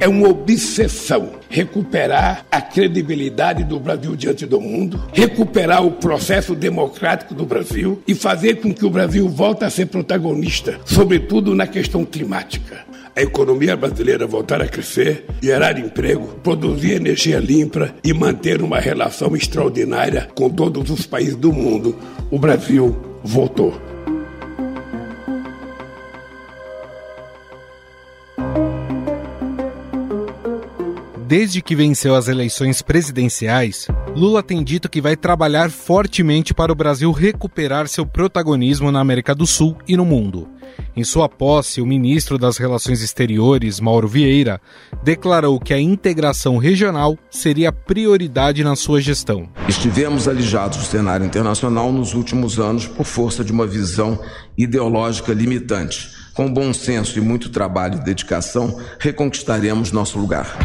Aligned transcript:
É 0.00 0.08
uma 0.08 0.28
obsessão 0.28 1.32
recuperar 1.50 2.46
a 2.50 2.62
credibilidade 2.62 3.64
do 3.64 3.78
Brasil 3.78 4.16
diante 4.16 4.46
do 4.46 4.58
mundo, 4.58 4.98
recuperar 5.12 5.84
o 5.84 5.92
processo 5.92 6.54
democrático 6.54 7.34
do 7.34 7.44
Brasil 7.44 8.02
e 8.08 8.14
fazer 8.14 8.56
com 8.62 8.72
que 8.72 8.86
o 8.86 8.90
Brasil 8.90 9.28
volte 9.28 9.62
a 9.62 9.68
ser 9.68 9.86
protagonista, 9.86 10.80
sobretudo 10.86 11.54
na 11.54 11.66
questão 11.66 12.04
climática 12.04 12.88
a 13.14 13.22
economia 13.22 13.76
brasileira 13.76 14.26
voltar 14.26 14.62
a 14.62 14.68
crescer, 14.68 15.26
gerar 15.42 15.78
emprego, 15.78 16.38
produzir 16.42 16.92
energia 16.92 17.38
limpa 17.38 17.92
e 18.02 18.14
manter 18.14 18.62
uma 18.62 18.78
relação 18.78 19.36
extraordinária 19.36 20.28
com 20.34 20.48
todos 20.48 20.90
os 20.90 21.06
países 21.06 21.36
do 21.36 21.52
mundo, 21.52 21.96
o 22.30 22.38
Brasil 22.38 22.96
voltou. 23.22 23.89
Desde 31.30 31.62
que 31.62 31.76
venceu 31.76 32.16
as 32.16 32.26
eleições 32.26 32.82
presidenciais, 32.82 33.86
Lula 34.16 34.42
tem 34.42 34.64
dito 34.64 34.88
que 34.90 35.00
vai 35.00 35.14
trabalhar 35.14 35.70
fortemente 35.70 36.52
para 36.52 36.72
o 36.72 36.74
Brasil 36.74 37.12
recuperar 37.12 37.86
seu 37.86 38.04
protagonismo 38.04 38.90
na 38.90 38.98
América 38.98 39.32
do 39.32 39.46
Sul 39.46 39.78
e 39.86 39.96
no 39.96 40.04
mundo. 40.04 40.48
Em 40.96 41.04
sua 41.04 41.28
posse, 41.28 41.80
o 41.80 41.86
ministro 41.86 42.36
das 42.36 42.56
Relações 42.56 43.00
Exteriores, 43.00 43.78
Mauro 43.78 44.08
Vieira, 44.08 44.60
declarou 45.04 45.60
que 45.60 45.72
a 45.72 45.78
integração 45.78 46.56
regional 46.56 47.16
seria 47.30 47.70
prioridade 47.70 48.64
na 48.64 48.74
sua 48.74 49.00
gestão. 49.00 49.48
Estivemos 49.68 50.26
alijados 50.26 50.78
do 50.78 50.84
cenário 50.84 51.24
internacional 51.24 51.92
nos 51.92 52.12
últimos 52.12 52.58
anos 52.58 52.88
por 52.88 53.06
força 53.06 53.44
de 53.44 53.52
uma 53.52 53.68
visão 53.68 54.20
ideológica 54.58 55.32
limitante. 55.32 56.08
Com 56.34 56.52
bom 56.52 56.72
senso 56.72 57.18
e 57.18 57.20
muito 57.20 57.50
trabalho 57.50 57.98
e 57.98 58.04
dedicação, 58.04 58.80
reconquistaremos 58.98 59.92
nosso 59.92 60.18
lugar. 60.18 60.58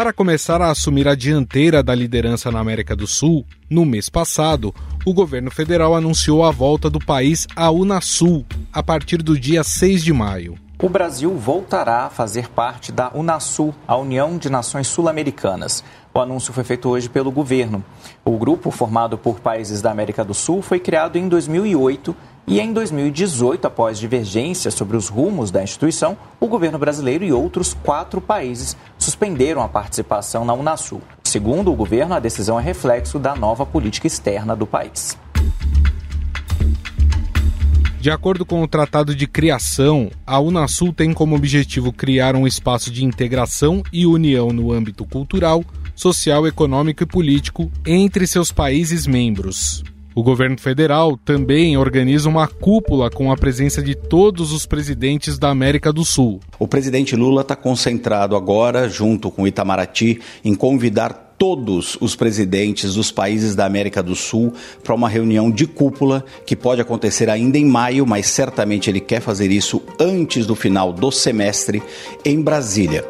Para 0.00 0.14
começar 0.14 0.62
a 0.62 0.70
assumir 0.70 1.06
a 1.06 1.14
dianteira 1.14 1.82
da 1.82 1.94
liderança 1.94 2.50
na 2.50 2.58
América 2.58 2.96
do 2.96 3.06
Sul, 3.06 3.44
no 3.68 3.84
mês 3.84 4.08
passado, 4.08 4.74
o 5.04 5.12
governo 5.12 5.50
federal 5.50 5.94
anunciou 5.94 6.42
a 6.42 6.50
volta 6.50 6.88
do 6.88 6.98
país 6.98 7.46
à 7.54 7.70
Unasul 7.70 8.46
a 8.72 8.82
partir 8.82 9.18
do 9.18 9.38
dia 9.38 9.62
6 9.62 10.02
de 10.02 10.10
maio. 10.10 10.56
O 10.82 10.88
Brasil 10.88 11.36
voltará 11.36 12.04
a 12.04 12.08
fazer 12.08 12.48
parte 12.48 12.90
da 12.90 13.10
Unasul, 13.14 13.74
a 13.86 13.94
União 13.94 14.38
de 14.38 14.48
Nações 14.48 14.88
Sul-Americanas. 14.88 15.84
O 16.14 16.18
anúncio 16.18 16.54
foi 16.54 16.64
feito 16.64 16.88
hoje 16.88 17.06
pelo 17.06 17.30
governo. 17.30 17.84
O 18.24 18.38
grupo, 18.38 18.70
formado 18.70 19.18
por 19.18 19.40
países 19.40 19.82
da 19.82 19.90
América 19.90 20.24
do 20.24 20.32
Sul, 20.32 20.62
foi 20.62 20.80
criado 20.80 21.16
em 21.18 21.28
2008 21.28 22.16
e 22.46 22.58
em 22.58 22.72
2018, 22.72 23.66
após 23.66 23.98
divergências 23.98 24.74
sobre 24.74 24.96
os 24.96 25.08
rumos 25.08 25.50
da 25.50 25.62
instituição, 25.62 26.16
o 26.40 26.48
governo 26.48 26.78
brasileiro 26.78 27.24
e 27.24 27.32
outros 27.32 27.74
quatro 27.74 28.20
países 28.20 28.76
suspenderam 28.98 29.62
a 29.62 29.68
participação 29.68 30.44
na 30.44 30.52
Unasul. 30.52 31.00
Segundo 31.22 31.70
o 31.70 31.76
governo, 31.76 32.14
a 32.14 32.18
decisão 32.18 32.58
é 32.58 32.62
reflexo 32.62 33.18
da 33.18 33.36
nova 33.36 33.64
política 33.64 34.06
externa 34.06 34.56
do 34.56 34.66
país. 34.66 35.16
De 38.00 38.10
acordo 38.10 38.46
com 38.46 38.62
o 38.62 38.66
Tratado 38.66 39.14
de 39.14 39.26
Criação, 39.26 40.10
a 40.26 40.40
Unasul 40.40 40.90
tem 40.90 41.12
como 41.12 41.36
objetivo 41.36 41.92
criar 41.92 42.34
um 42.34 42.46
espaço 42.46 42.90
de 42.90 43.04
integração 43.04 43.82
e 43.92 44.06
união 44.06 44.54
no 44.54 44.72
âmbito 44.72 45.04
cultural, 45.04 45.62
social, 45.94 46.46
econômico 46.46 47.02
e 47.02 47.06
político 47.06 47.70
entre 47.86 48.26
seus 48.26 48.50
países 48.50 49.06
membros. 49.06 49.84
O 50.14 50.22
governo 50.22 50.58
federal 50.58 51.16
também 51.16 51.76
organiza 51.76 52.28
uma 52.28 52.48
cúpula 52.48 53.08
com 53.10 53.30
a 53.30 53.36
presença 53.36 53.80
de 53.80 53.94
todos 53.94 54.52
os 54.52 54.66
presidentes 54.66 55.38
da 55.38 55.50
América 55.50 55.92
do 55.92 56.04
Sul. 56.04 56.40
O 56.58 56.66
presidente 56.66 57.14
Lula 57.14 57.42
está 57.42 57.54
concentrado 57.54 58.34
agora, 58.34 58.88
junto 58.88 59.30
com 59.30 59.46
Itamaraty, 59.46 60.20
em 60.44 60.54
convidar 60.54 61.30
todos 61.38 61.96
os 62.00 62.14
presidentes 62.14 62.94
dos 62.94 63.10
países 63.10 63.54
da 63.54 63.64
América 63.64 64.02
do 64.02 64.14
Sul 64.14 64.52
para 64.84 64.94
uma 64.94 65.08
reunião 65.08 65.50
de 65.50 65.66
cúpula 65.66 66.22
que 66.44 66.54
pode 66.54 66.82
acontecer 66.82 67.30
ainda 67.30 67.56
em 67.56 67.64
maio, 67.64 68.04
mas 68.04 68.26
certamente 68.26 68.90
ele 68.90 69.00
quer 69.00 69.20
fazer 69.20 69.50
isso 69.50 69.80
antes 69.98 70.44
do 70.44 70.54
final 70.54 70.92
do 70.92 71.10
semestre 71.10 71.82
em 72.26 72.42
Brasília. 72.42 73.06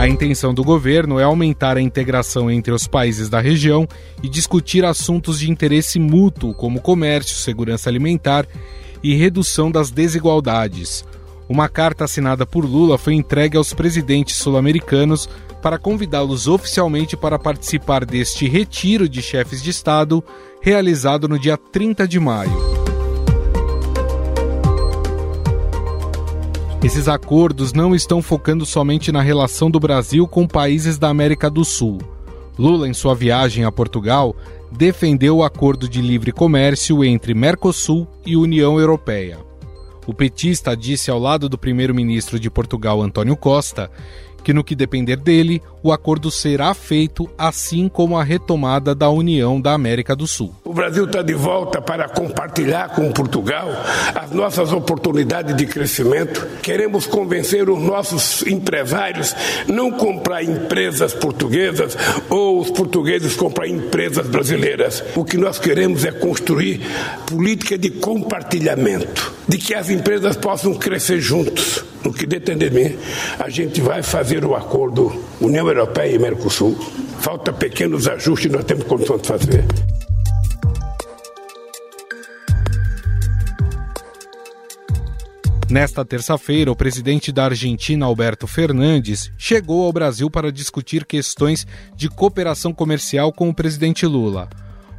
A 0.00 0.08
intenção 0.08 0.54
do 0.54 0.64
governo 0.64 1.20
é 1.20 1.24
aumentar 1.24 1.76
a 1.76 1.80
integração 1.82 2.50
entre 2.50 2.72
os 2.72 2.86
países 2.86 3.28
da 3.28 3.38
região 3.38 3.86
e 4.22 4.30
discutir 4.30 4.82
assuntos 4.82 5.38
de 5.38 5.50
interesse 5.50 5.98
mútuo, 5.98 6.54
como 6.54 6.80
comércio, 6.80 7.36
segurança 7.36 7.90
alimentar 7.90 8.46
e 9.02 9.14
redução 9.14 9.70
das 9.70 9.90
desigualdades. 9.90 11.04
Uma 11.46 11.68
carta 11.68 12.04
assinada 12.04 12.46
por 12.46 12.64
Lula 12.64 12.96
foi 12.96 13.12
entregue 13.12 13.58
aos 13.58 13.74
presidentes 13.74 14.36
sul-americanos 14.36 15.28
para 15.60 15.78
convidá-los 15.78 16.48
oficialmente 16.48 17.14
para 17.14 17.38
participar 17.38 18.06
deste 18.06 18.48
retiro 18.48 19.06
de 19.06 19.20
chefes 19.20 19.62
de 19.62 19.68
Estado, 19.68 20.24
realizado 20.62 21.28
no 21.28 21.38
dia 21.38 21.58
30 21.58 22.08
de 22.08 22.18
maio. 22.18 22.69
Esses 26.82 27.08
acordos 27.08 27.74
não 27.74 27.94
estão 27.94 28.22
focando 28.22 28.64
somente 28.64 29.12
na 29.12 29.20
relação 29.20 29.70
do 29.70 29.78
Brasil 29.78 30.26
com 30.26 30.46
países 30.46 30.96
da 30.98 31.10
América 31.10 31.50
do 31.50 31.62
Sul. 31.62 31.98
Lula, 32.58 32.88
em 32.88 32.94
sua 32.94 33.14
viagem 33.14 33.64
a 33.64 33.70
Portugal, 33.70 34.34
defendeu 34.72 35.36
o 35.36 35.44
acordo 35.44 35.86
de 35.86 36.00
livre 36.00 36.32
comércio 36.32 37.04
entre 37.04 37.34
Mercosul 37.34 38.08
e 38.24 38.34
União 38.34 38.80
Europeia. 38.80 39.38
O 40.06 40.14
petista 40.14 40.74
disse 40.74 41.10
ao 41.10 41.18
lado 41.18 41.50
do 41.50 41.58
primeiro-ministro 41.58 42.40
de 42.40 42.48
Portugal, 42.48 43.02
Antônio 43.02 43.36
Costa, 43.36 43.90
que, 44.40 44.52
no 44.52 44.64
que 44.64 44.74
depender 44.74 45.16
dele, 45.16 45.62
o 45.82 45.92
acordo 45.92 46.30
será 46.30 46.74
feito, 46.74 47.28
assim 47.38 47.88
como 47.88 48.18
a 48.18 48.24
retomada 48.24 48.94
da 48.94 49.08
União 49.10 49.60
da 49.60 49.72
América 49.72 50.14
do 50.14 50.26
Sul. 50.26 50.54
O 50.64 50.74
Brasil 50.74 51.04
está 51.04 51.22
de 51.22 51.34
volta 51.34 51.80
para 51.80 52.08
compartilhar 52.08 52.90
com 52.90 53.10
Portugal 53.12 53.68
as 54.14 54.30
nossas 54.30 54.72
oportunidades 54.72 55.56
de 55.56 55.66
crescimento. 55.66 56.46
Queremos 56.62 57.06
convencer 57.06 57.68
os 57.68 57.80
nossos 57.80 58.42
empresários 58.46 59.34
não 59.66 59.90
comprar 59.90 60.42
empresas 60.42 61.14
portuguesas 61.14 61.96
ou 62.28 62.60
os 62.60 62.70
portugueses 62.70 63.34
comprar 63.34 63.68
empresas 63.68 64.26
brasileiras. 64.26 65.02
O 65.16 65.24
que 65.24 65.36
nós 65.36 65.58
queremos 65.58 66.04
é 66.04 66.12
construir 66.12 66.80
política 67.26 67.78
de 67.78 67.90
compartilhamento, 67.90 69.32
de 69.48 69.58
que 69.58 69.74
as 69.74 69.90
empresas 69.90 70.36
possam 70.36 70.74
crescer 70.74 71.20
juntos. 71.20 71.84
No 72.04 72.12
que 72.12 72.26
depender 72.26 72.70
de 72.70 72.76
mim, 72.76 72.98
a 73.38 73.48
gente 73.48 73.80
vai 73.80 74.02
fazer 74.02 74.44
o 74.44 74.54
acordo 74.54 75.12
União 75.40 75.66
Europeia 75.68 76.14
e 76.14 76.18
Mercosul. 76.18 76.78
Falta 77.18 77.52
pequenos 77.52 78.08
ajustes, 78.08 78.50
nós 78.50 78.64
temos 78.64 78.84
condição 78.84 79.18
de 79.18 79.28
fazer. 79.28 79.64
Nesta 85.70 86.04
terça-feira, 86.04 86.72
o 86.72 86.74
presidente 86.74 87.30
da 87.30 87.44
Argentina, 87.44 88.04
Alberto 88.04 88.48
Fernandes, 88.48 89.30
chegou 89.38 89.84
ao 89.84 89.92
Brasil 89.92 90.28
para 90.28 90.50
discutir 90.50 91.04
questões 91.04 91.64
de 91.94 92.08
cooperação 92.08 92.72
comercial 92.72 93.32
com 93.32 93.48
o 93.48 93.54
presidente 93.54 94.04
Lula. 94.04 94.48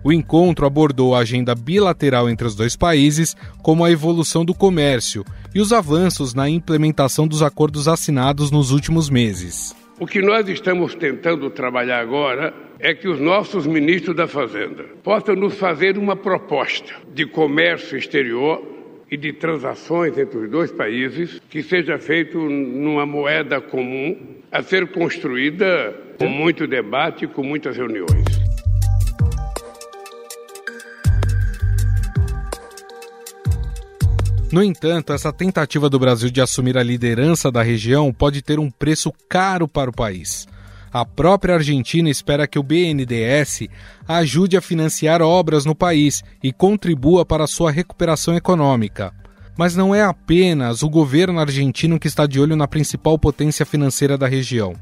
O 0.03 0.11
encontro 0.11 0.65
abordou 0.65 1.13
a 1.13 1.19
agenda 1.19 1.53
bilateral 1.53 2.27
entre 2.27 2.47
os 2.47 2.55
dois 2.55 2.75
países, 2.75 3.35
como 3.61 3.85
a 3.85 3.91
evolução 3.91 4.43
do 4.43 4.53
comércio 4.53 5.23
e 5.53 5.61
os 5.61 5.71
avanços 5.71 6.33
na 6.33 6.49
implementação 6.49 7.27
dos 7.27 7.43
acordos 7.43 7.87
assinados 7.87 8.49
nos 8.49 8.71
últimos 8.71 9.09
meses. 9.09 9.75
O 9.99 10.07
que 10.07 10.19
nós 10.19 10.49
estamos 10.49 10.95
tentando 10.95 11.47
trabalhar 11.51 11.99
agora 11.99 12.51
é 12.79 12.95
que 12.95 13.07
os 13.07 13.19
nossos 13.19 13.67
ministros 13.67 14.15
da 14.15 14.27
Fazenda 14.27 14.85
possam 15.03 15.35
nos 15.35 15.53
fazer 15.53 15.95
uma 15.99 16.15
proposta 16.15 16.95
de 17.13 17.27
comércio 17.27 17.95
exterior 17.95 18.59
e 19.11 19.15
de 19.15 19.33
transações 19.33 20.17
entre 20.17 20.39
os 20.39 20.49
dois 20.49 20.71
países 20.71 21.39
que 21.47 21.61
seja 21.61 21.99
feito 21.99 22.39
numa 22.39 23.05
moeda 23.05 23.61
comum 23.61 24.17
a 24.51 24.63
ser 24.63 24.87
construída 24.87 25.93
com 26.17 26.27
muito 26.27 26.65
debate 26.65 27.25
e 27.25 27.27
com 27.27 27.43
muitas 27.43 27.77
reuniões. 27.77 28.30
No 34.51 34.61
entanto, 34.61 35.13
essa 35.13 35.31
tentativa 35.31 35.89
do 35.89 35.97
Brasil 35.97 36.29
de 36.29 36.41
assumir 36.41 36.77
a 36.77 36.83
liderança 36.83 37.49
da 37.49 37.63
região 37.63 38.11
pode 38.11 38.41
ter 38.41 38.59
um 38.59 38.69
preço 38.69 39.13
caro 39.29 39.65
para 39.65 39.89
o 39.89 39.93
país. 39.93 40.45
A 40.91 41.05
própria 41.05 41.55
Argentina 41.55 42.09
espera 42.09 42.45
que 42.45 42.59
o 42.59 42.63
BNDES 42.63 43.69
ajude 44.05 44.57
a 44.57 44.61
financiar 44.61 45.21
obras 45.21 45.63
no 45.63 45.73
país 45.73 46.21
e 46.43 46.51
contribua 46.51 47.25
para 47.25 47.47
sua 47.47 47.71
recuperação 47.71 48.35
econômica. 48.35 49.13
Mas 49.57 49.73
não 49.73 49.95
é 49.95 50.03
apenas 50.03 50.83
o 50.83 50.89
governo 50.89 51.39
argentino 51.39 51.97
que 51.97 52.09
está 52.09 52.27
de 52.27 52.37
olho 52.37 52.57
na 52.57 52.67
principal 52.67 53.17
potência 53.17 53.65
financeira 53.65 54.17
da 54.17 54.27
região. 54.27 54.73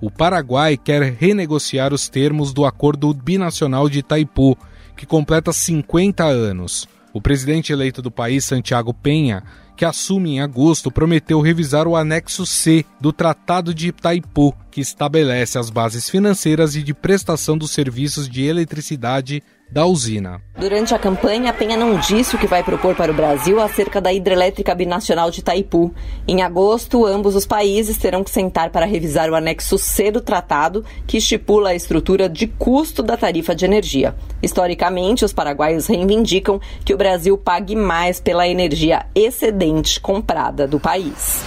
O 0.00 0.12
Paraguai 0.12 0.76
quer 0.76 1.02
renegociar 1.02 1.92
os 1.92 2.08
termos 2.08 2.52
do 2.52 2.64
Acordo 2.64 3.12
Binacional 3.12 3.88
de 3.88 3.98
Itaipu, 3.98 4.56
que 4.96 5.04
completa 5.04 5.52
50 5.52 6.24
anos. 6.24 6.86
O 7.12 7.20
presidente 7.20 7.72
eleito 7.72 8.02
do 8.02 8.10
país, 8.10 8.44
Santiago 8.44 8.92
Penha, 8.92 9.42
que 9.76 9.84
assume 9.84 10.30
em 10.30 10.40
agosto, 10.40 10.90
prometeu 10.90 11.40
revisar 11.40 11.86
o 11.86 11.96
anexo 11.96 12.44
C 12.44 12.84
do 13.00 13.12
Tratado 13.12 13.72
de 13.72 13.88
Itaipu, 13.88 14.54
que 14.78 14.82
estabelece 14.82 15.58
as 15.58 15.70
bases 15.70 16.08
financeiras 16.08 16.76
e 16.76 16.84
de 16.84 16.94
prestação 16.94 17.58
dos 17.58 17.72
serviços 17.72 18.28
de 18.28 18.44
eletricidade 18.44 19.42
da 19.68 19.84
usina. 19.84 20.40
Durante 20.56 20.94
a 20.94 20.98
campanha, 21.00 21.50
a 21.50 21.52
Penha 21.52 21.76
não 21.76 21.98
disse 21.98 22.36
o 22.36 22.38
que 22.38 22.46
vai 22.46 22.62
propor 22.62 22.94
para 22.94 23.10
o 23.10 23.14
Brasil 23.14 23.60
acerca 23.60 24.00
da 24.00 24.12
hidrelétrica 24.12 24.72
binacional 24.76 25.32
de 25.32 25.40
Itaipu. 25.40 25.92
Em 26.28 26.42
agosto, 26.42 27.04
ambos 27.04 27.34
os 27.34 27.44
países 27.44 27.98
terão 27.98 28.22
que 28.22 28.30
sentar 28.30 28.70
para 28.70 28.86
revisar 28.86 29.28
o 29.28 29.34
anexo 29.34 29.76
C 29.78 30.12
do 30.12 30.20
tratado, 30.20 30.84
que 31.08 31.16
estipula 31.16 31.70
a 31.70 31.74
estrutura 31.74 32.28
de 32.28 32.46
custo 32.46 33.02
da 33.02 33.16
tarifa 33.16 33.56
de 33.56 33.64
energia. 33.64 34.14
Historicamente, 34.40 35.24
os 35.24 35.32
paraguaios 35.32 35.88
reivindicam 35.88 36.60
que 36.84 36.94
o 36.94 36.96
Brasil 36.96 37.36
pague 37.36 37.74
mais 37.74 38.20
pela 38.20 38.46
energia 38.46 39.06
excedente 39.12 39.98
comprada 39.98 40.68
do 40.68 40.78
país. 40.78 41.42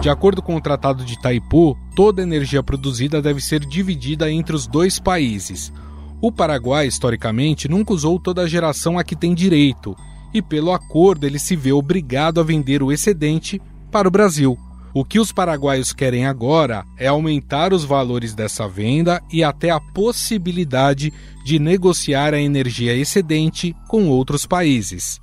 De 0.00 0.08
acordo 0.08 0.40
com 0.40 0.54
o 0.54 0.60
Tratado 0.60 1.04
de 1.04 1.14
Itaipu, 1.14 1.76
toda 1.96 2.22
energia 2.22 2.62
produzida 2.62 3.20
deve 3.20 3.40
ser 3.40 3.60
dividida 3.60 4.30
entre 4.30 4.54
os 4.54 4.66
dois 4.66 5.00
países. 5.00 5.72
O 6.20 6.30
Paraguai, 6.30 6.86
historicamente, 6.86 7.68
nunca 7.68 7.92
usou 7.92 8.18
toda 8.20 8.42
a 8.42 8.46
geração 8.46 8.96
a 8.96 9.02
que 9.02 9.16
tem 9.16 9.34
direito, 9.34 9.96
e 10.32 10.40
pelo 10.40 10.72
acordo 10.72 11.26
ele 11.26 11.38
se 11.38 11.56
vê 11.56 11.72
obrigado 11.72 12.40
a 12.40 12.44
vender 12.44 12.80
o 12.80 12.92
excedente 12.92 13.60
para 13.90 14.06
o 14.06 14.10
Brasil. 14.10 14.56
O 14.94 15.04
que 15.04 15.18
os 15.18 15.32
paraguaios 15.32 15.92
querem 15.92 16.26
agora 16.26 16.84
é 16.96 17.08
aumentar 17.08 17.72
os 17.72 17.84
valores 17.84 18.34
dessa 18.34 18.68
venda 18.68 19.20
e 19.32 19.44
até 19.44 19.70
a 19.70 19.80
possibilidade 19.80 21.12
de 21.44 21.58
negociar 21.58 22.34
a 22.34 22.40
energia 22.40 22.94
excedente 22.94 23.74
com 23.88 24.08
outros 24.08 24.46
países. 24.46 25.20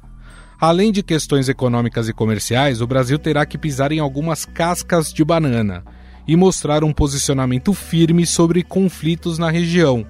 Além 0.59 0.91
de 0.91 1.03
questões 1.03 1.49
econômicas 1.49 2.07
e 2.07 2.13
comerciais, 2.13 2.81
o 2.81 2.87
Brasil 2.87 3.19
terá 3.19 3.45
que 3.45 3.57
pisar 3.57 3.91
em 3.91 3.99
algumas 3.99 4.45
cascas 4.45 5.11
de 5.11 5.23
banana 5.23 5.83
e 6.27 6.35
mostrar 6.35 6.83
um 6.83 6.93
posicionamento 6.93 7.73
firme 7.73 8.25
sobre 8.25 8.63
conflitos 8.63 9.37
na 9.37 9.49
região. 9.49 10.05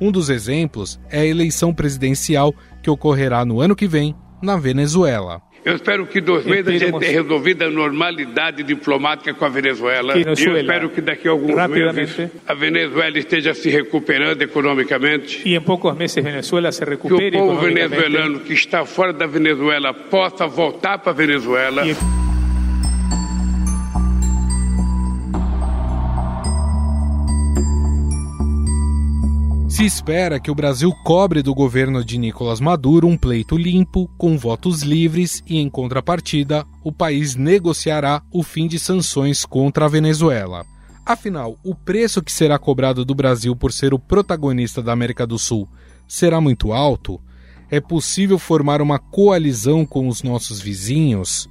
Um 0.00 0.10
dos 0.10 0.30
exemplos 0.30 0.98
é 1.10 1.20
a 1.20 1.26
eleição 1.26 1.74
presidencial 1.74 2.54
que 2.82 2.88
ocorrerá 2.88 3.44
no 3.44 3.60
ano 3.60 3.76
que 3.76 3.86
vem 3.86 4.14
na 4.40 4.56
Venezuela. 4.56 5.42
Eu 5.64 5.74
espero 5.74 6.06
que 6.06 6.20
dois 6.20 6.44
meses 6.44 6.66
a 6.68 6.86
gente 6.86 6.98
tenha 6.98 7.12
resolvido 7.22 7.62
a 7.62 7.70
normalidade 7.70 8.62
diplomática 8.62 9.34
com 9.34 9.44
a 9.44 9.48
Venezuela. 9.48 10.16
E 10.16 10.22
eu 10.22 10.32
espero 10.32 10.88
que 10.88 11.00
daqui 11.00 11.28
a 11.28 11.30
alguns 11.30 11.54
meses 11.68 12.30
a 12.46 12.54
Venezuela 12.54 13.18
esteja 13.18 13.52
se 13.52 13.68
recuperando 13.68 14.40
economicamente. 14.42 15.42
E 15.44 15.54
em 15.54 15.60
poucos 15.60 15.94
meses 15.94 16.22
Venezuela 16.22 16.72
se 16.72 16.84
recupere 16.84 17.30
Que 17.30 17.36
o 17.36 17.40
povo 17.40 17.60
venezuelano 17.60 18.40
que 18.40 18.52
está 18.52 18.84
fora 18.84 19.12
da 19.12 19.26
Venezuela 19.26 19.92
possa 19.92 20.46
voltar 20.46 20.98
para 20.98 21.12
a 21.12 21.14
Venezuela. 21.14 21.86
E... 21.86 22.29
Se 29.80 29.86
espera 29.86 30.38
que 30.38 30.50
o 30.50 30.54
Brasil 30.54 30.92
cobre 30.92 31.42
do 31.42 31.54
governo 31.54 32.04
de 32.04 32.18
Nicolás 32.18 32.60
Maduro 32.60 33.08
um 33.08 33.16
pleito 33.16 33.56
limpo, 33.56 34.10
com 34.18 34.36
votos 34.36 34.82
livres, 34.82 35.42
e 35.46 35.58
em 35.58 35.70
contrapartida, 35.70 36.66
o 36.84 36.92
país 36.92 37.34
negociará 37.34 38.22
o 38.30 38.42
fim 38.42 38.68
de 38.68 38.78
sanções 38.78 39.46
contra 39.46 39.86
a 39.86 39.88
Venezuela. 39.88 40.66
Afinal, 41.06 41.56
o 41.64 41.74
preço 41.74 42.22
que 42.22 42.30
será 42.30 42.58
cobrado 42.58 43.06
do 43.06 43.14
Brasil 43.14 43.56
por 43.56 43.72
ser 43.72 43.94
o 43.94 43.98
protagonista 43.98 44.82
da 44.82 44.92
América 44.92 45.26
do 45.26 45.38
Sul 45.38 45.66
será 46.06 46.42
muito 46.42 46.74
alto? 46.74 47.18
É 47.70 47.80
possível 47.80 48.38
formar 48.38 48.82
uma 48.82 48.98
coalizão 48.98 49.86
com 49.86 50.08
os 50.08 50.22
nossos 50.22 50.60
vizinhos? 50.60 51.48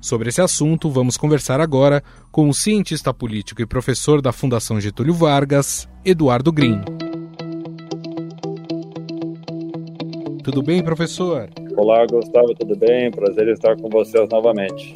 Sobre 0.00 0.28
esse 0.28 0.40
assunto, 0.40 0.88
vamos 0.88 1.16
conversar 1.16 1.60
agora 1.60 2.04
com 2.30 2.48
o 2.48 2.54
cientista 2.54 3.12
político 3.12 3.60
e 3.62 3.66
professor 3.66 4.22
da 4.22 4.30
Fundação 4.30 4.80
Getúlio 4.80 5.12
Vargas, 5.14 5.88
Eduardo 6.04 6.52
Green. 6.52 6.80
Tudo 10.44 10.62
bem, 10.62 10.84
professor? 10.84 11.48
Olá, 11.74 12.04
Gustavo, 12.04 12.54
tudo 12.54 12.76
bem? 12.76 13.10
Prazer 13.10 13.48
estar 13.48 13.76
com 13.76 13.88
vocês 13.88 14.28
novamente. 14.28 14.92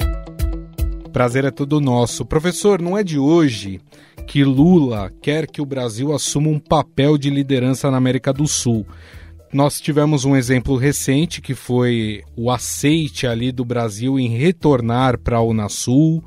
Prazer 1.11 1.43
é 1.43 1.49
todo 1.49 1.81
nosso. 1.81 2.23
Professor, 2.23 2.79
não 2.79 2.95
é 2.95 3.03
de 3.03 3.17
hoje 3.17 3.81
que 4.27 4.43
Lula 4.43 5.11
quer 5.19 5.47
que 5.47 5.59
o 5.59 5.65
Brasil 5.65 6.13
assuma 6.13 6.49
um 6.49 6.59
papel 6.59 7.17
de 7.17 7.31
liderança 7.31 7.89
na 7.89 7.97
América 7.97 8.31
do 8.31 8.47
Sul. 8.47 8.85
Nós 9.51 9.81
tivemos 9.81 10.23
um 10.23 10.35
exemplo 10.35 10.75
recente 10.75 11.41
que 11.41 11.55
foi 11.55 12.21
o 12.37 12.51
aceite 12.51 13.25
ali 13.25 13.51
do 13.51 13.65
Brasil 13.65 14.19
em 14.19 14.27
retornar 14.27 15.17
para 15.17 15.37
a 15.37 15.41
Unasul. 15.41 16.23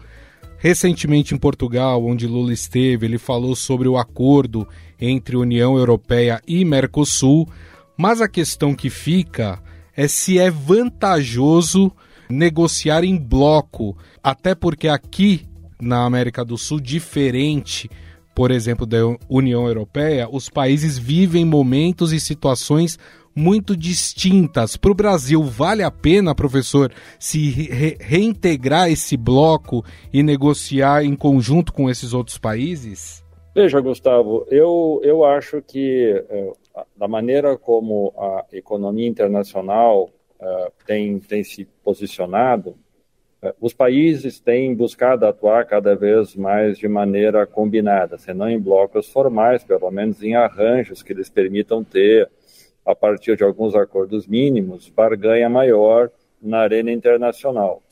Recentemente 0.58 1.32
em 1.32 1.38
Portugal, 1.38 2.04
onde 2.04 2.26
Lula 2.26 2.52
esteve, 2.52 3.06
ele 3.06 3.18
falou 3.18 3.54
sobre 3.54 3.86
o 3.86 3.96
acordo 3.96 4.66
entre 5.00 5.36
União 5.36 5.76
Europeia 5.76 6.40
e 6.44 6.64
Mercosul. 6.64 7.48
Mas 7.96 8.20
a 8.20 8.28
questão 8.28 8.74
que 8.74 8.90
fica 8.90 9.62
é 9.96 10.08
se 10.08 10.38
é 10.38 10.50
vantajoso 10.50 11.92
negociar 12.28 13.04
em 13.04 13.16
bloco, 13.16 13.96
até 14.22 14.54
porque 14.54 14.88
aqui 14.88 15.46
na 15.80 16.04
América 16.04 16.44
do 16.44 16.56
Sul, 16.56 16.80
diferente, 16.80 17.90
por 18.34 18.50
exemplo, 18.50 18.86
da 18.86 18.98
União 19.28 19.66
Europeia, 19.66 20.28
os 20.30 20.48
países 20.48 20.96
vivem 20.96 21.44
momentos 21.44 22.12
e 22.12 22.20
situações 22.20 22.98
muito 23.34 23.76
distintas. 23.76 24.76
Para 24.76 24.92
o 24.92 24.94
Brasil, 24.94 25.42
vale 25.42 25.82
a 25.82 25.90
pena, 25.90 26.34
professor, 26.34 26.92
se 27.18 27.50
re 27.50 27.96
reintegrar 28.00 28.90
esse 28.90 29.16
bloco 29.16 29.84
e 30.12 30.22
negociar 30.22 31.04
em 31.04 31.16
conjunto 31.16 31.72
com 31.72 31.90
esses 31.90 32.12
outros 32.12 32.38
países? 32.38 33.22
Veja, 33.54 33.80
Gustavo, 33.80 34.46
eu, 34.50 35.00
eu 35.02 35.24
acho 35.24 35.60
que 35.60 36.24
é, 36.30 36.52
da 36.96 37.06
maneira 37.06 37.56
como 37.56 38.12
a 38.16 38.44
economia 38.52 39.06
internacional 39.06 40.10
uh, 40.40 40.72
tem, 40.86 41.18
tem 41.18 41.44
se 41.44 41.64
posicionado, 41.84 42.76
uh, 43.42 43.54
os 43.60 43.74
países 43.74 44.40
têm 44.40 44.74
buscado 44.74 45.26
atuar 45.26 45.66
cada 45.66 45.94
vez 45.94 46.34
mais 46.34 46.78
de 46.78 46.88
maneira 46.88 47.46
combinada, 47.46 48.16
se 48.18 48.32
não 48.32 48.48
em 48.48 48.58
blocos 48.58 49.08
formais, 49.08 49.62
pelo 49.62 49.90
menos 49.90 50.22
em 50.22 50.34
arranjos 50.34 51.02
que 51.02 51.12
eles 51.12 51.28
permitam 51.28 51.84
ter, 51.84 52.30
a 52.84 52.94
partir 52.94 53.36
de 53.36 53.44
alguns 53.44 53.74
acordos 53.74 54.26
mínimos, 54.26 54.88
barganha 54.88 55.48
maior 55.48 56.10
na 56.40 56.58
arena 56.58 56.90
internacional. 56.90 57.82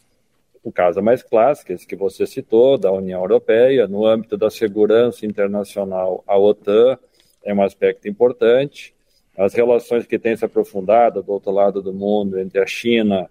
O 0.63 0.71
caso 0.71 1.01
mais 1.01 1.23
clássico, 1.23 1.73
esse 1.73 1.87
que 1.87 1.97
você 1.97 2.27
citou, 2.27 2.77
da 2.77 2.93
União 2.93 3.21
Europeia, 3.21 3.87
no 3.87 4.05
âmbito 4.05 4.37
da 4.37 4.51
segurança 4.51 5.25
internacional, 5.25 6.23
a 6.27 6.37
OTAN, 6.37 6.99
é 7.45 7.55
um 7.55 7.63
aspecto 7.63 8.09
importante. 8.09 8.95
As 9.37 9.55
relações 9.55 10.07
que 10.07 10.19
têm 10.19 10.37
se 10.37 10.45
aprofundado 10.45 11.23
do 11.23 11.33
outro 11.33 11.51
lado 11.51 11.81
do 11.81 11.93
mundo 11.93 12.39
entre 12.39 12.61
a 12.61 12.67
China 12.67 13.29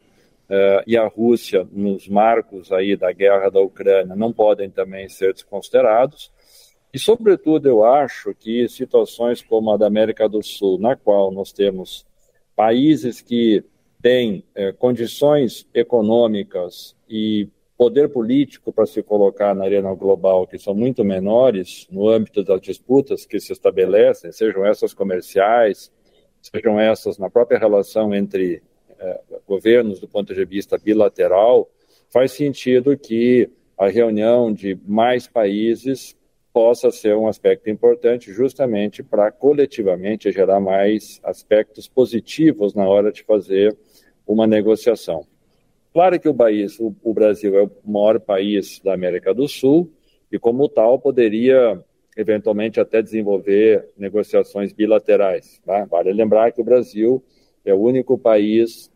uh, 0.50 0.84
e 0.88 0.98
a 0.98 1.08
Rússia 1.08 1.68
nos 1.72 2.08
marcos 2.08 2.72
aí 2.72 2.96
da 2.96 3.12
guerra 3.12 3.50
da 3.50 3.60
Ucrânia 3.60 4.16
não 4.16 4.34
podem 4.34 4.70
também 4.70 5.08
ser 5.08 5.34
desconsiderados. 5.34 6.32
E, 6.92 6.98
sobretudo, 6.98 7.68
eu 7.68 7.84
acho 7.84 8.34
que 8.34 8.68
situações 8.68 9.44
como 9.44 9.72
a 9.72 9.78
da 9.78 9.86
América 9.86 10.28
do 10.28 10.42
Sul, 10.42 10.80
na 10.80 10.96
qual 10.96 11.32
nós 11.32 11.52
temos 11.52 12.06
países 12.56 13.22
que 13.22 13.64
têm 14.02 14.44
eh, 14.56 14.72
condições 14.72 15.68
econômicas 15.74 16.96
e 17.08 17.48
poder 17.80 18.10
político 18.10 18.74
para 18.74 18.86
se 18.86 19.02
colocar 19.02 19.56
na 19.56 19.64
arena 19.64 19.96
global, 19.96 20.46
que 20.46 20.60
são 20.60 20.76
muito 20.76 21.02
menores 21.02 21.88
no 21.90 22.10
âmbito 22.10 22.44
das 22.44 22.60
disputas 22.60 23.26
que 23.26 23.40
se 23.40 23.54
estabelecem, 23.54 24.34
sejam 24.34 24.66
essas 24.66 24.94
comerciais, 24.94 25.90
sejam 26.42 26.78
essas 26.78 27.18
na 27.18 27.30
própria 27.30 27.58
relação 27.58 28.14
entre 28.14 28.62
eh, 29.00 29.22
governos 29.48 30.02
do 30.02 30.10
ponto 30.10 30.36
de 30.36 30.44
vista 30.44 30.78
bilateral, 30.78 31.70
faz 32.10 32.34
sentido 32.34 32.98
que 32.98 33.50
a 33.78 33.88
reunião 33.88 34.52
de 34.52 34.78
mais 34.86 35.26
países 35.26 36.18
possa 36.52 36.92
ser 36.92 37.16
um 37.16 37.30
aspecto 37.30 37.70
importante 37.70 38.34
justamente 38.34 39.02
para 39.02 39.32
coletivamente 39.32 40.34
gerar 40.34 40.60
mais 40.60 41.22
aspectos 41.24 41.88
positivos 41.88 42.74
na 42.74 42.86
hora 42.86 43.10
de 43.10 43.24
fazer 43.24 43.74
uma 44.28 44.46
negociação. 44.46 45.26
Claro 45.92 46.20
que 46.20 46.30
o 46.30 46.34
país, 46.34 46.80
o, 46.80 46.96
o 47.04 47.14
Brasil 47.14 47.58
é 47.58 47.64
o 47.64 47.72
maior 47.84 48.20
país 48.20 48.80
da 48.84 48.94
América 48.94 49.34
do 49.34 49.48
Sul 49.48 49.92
e, 50.32 50.38
como 50.38 50.70
tal, 50.70 51.00
poderia 51.00 51.84
eventualmente 52.16 52.80
até 52.80 53.02
desenvolver 53.02 53.90
negociações 53.98 54.74
bilaterais. 54.74 55.60
Tá? 55.66 55.86
Vale 55.86 56.12
lembrar 56.14 56.52
que 56.52 56.62
o 56.62 56.64
Brasil 56.64 57.24
é 57.66 57.74
o 57.74 57.80
único 57.80 58.18
país 58.18 58.92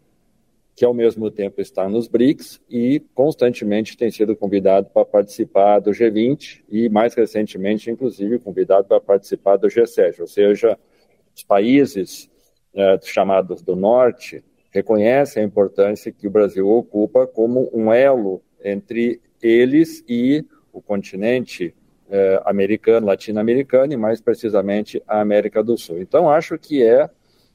que 0.76 0.84
ao 0.84 0.94
mesmo 0.94 1.30
tempo 1.30 1.62
está 1.62 1.88
nos 1.88 2.08
BRICS 2.08 2.60
e 2.70 3.00
constantemente 3.14 3.96
tem 3.96 4.10
sido 4.10 4.36
convidado 4.36 4.90
para 4.90 5.06
participar 5.06 5.80
do 5.80 5.92
G20 5.92 6.64
e 6.68 6.90
mais 6.90 7.14
recentemente, 7.14 7.92
inclusive, 7.92 8.40
convidado 8.40 8.88
para 8.88 9.00
participar 9.00 9.58
do 9.58 9.68
G7, 9.68 10.20
ou 10.20 10.28
seja, 10.28 10.78
os 11.36 11.44
países 11.44 12.30
é, 12.74 13.00
chamados 13.04 13.62
do 13.62 13.76
Norte 13.76 14.44
reconhecem 14.74 15.44
a 15.44 15.46
importância 15.46 16.12
que 16.12 16.28
o 16.28 16.32
Brasil 16.32 16.68
ocupa 16.68 17.28
como 17.28 17.70
um 17.72 17.94
elo 17.94 18.42
entre 18.64 19.22
eles 19.42 20.04
e 20.10 20.44
o 20.72 20.82
continente 20.82 21.76
é, 22.10 22.42
americano, 22.46 23.06
latino-americano 23.06 23.94
e 23.94 23.98
mais 23.98 24.20
precisamente 24.20 25.02
a 25.08 25.22
América 25.22 25.64
do 25.64 25.78
Sul. 25.78 26.00
Então 26.00 26.30
acho 26.30 26.58
que 26.58 26.84
é, 26.84 27.08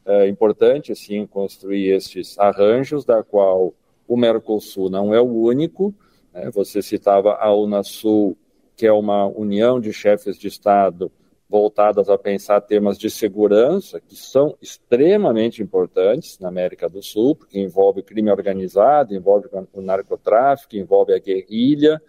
é 0.07 0.29
importante 0.29 0.95
sim 0.95 1.27
construir 1.27 1.91
estes 1.91 2.39
arranjos, 2.39 3.05
da 3.05 3.23
qual 3.23 3.75
o 4.07 4.17
Mercosul 4.17 4.89
não 4.89 5.13
é 5.13 5.21
o 5.21 5.25
único. 5.25 5.93
Né? 6.33 6.51
Você 6.53 6.81
citava 6.81 7.35
a 7.35 7.53
Unasul, 7.53 8.37
que 8.77 8.87
é 8.87 8.93
uma 8.93 9.27
união 9.27 9.81
de 9.81 9.93
chefes 9.93 10.39
de 10.39 10.47
Estado 10.47 11.11
voltadas 11.49 12.11
a 12.11 12.19
pensar 12.19 12.61
temas 12.61 12.99
de 12.99 13.09
segurança, 13.09 14.01
que 14.01 14.15
são 14.15 14.57
extremamente 14.61 15.63
importantes 15.63 16.39
na 16.39 16.49
América 16.49 16.89
do 16.89 17.03
Sul, 17.03 17.35
porque 17.35 17.59
envolve 17.59 18.03
crime 18.03 18.31
organizado, 18.31 19.15
envolve 19.15 19.49
o 19.73 19.81
narcotráfico, 19.81 20.77
envolve 20.77 21.15
a 21.15 21.19
guerrilha, 21.19 22.01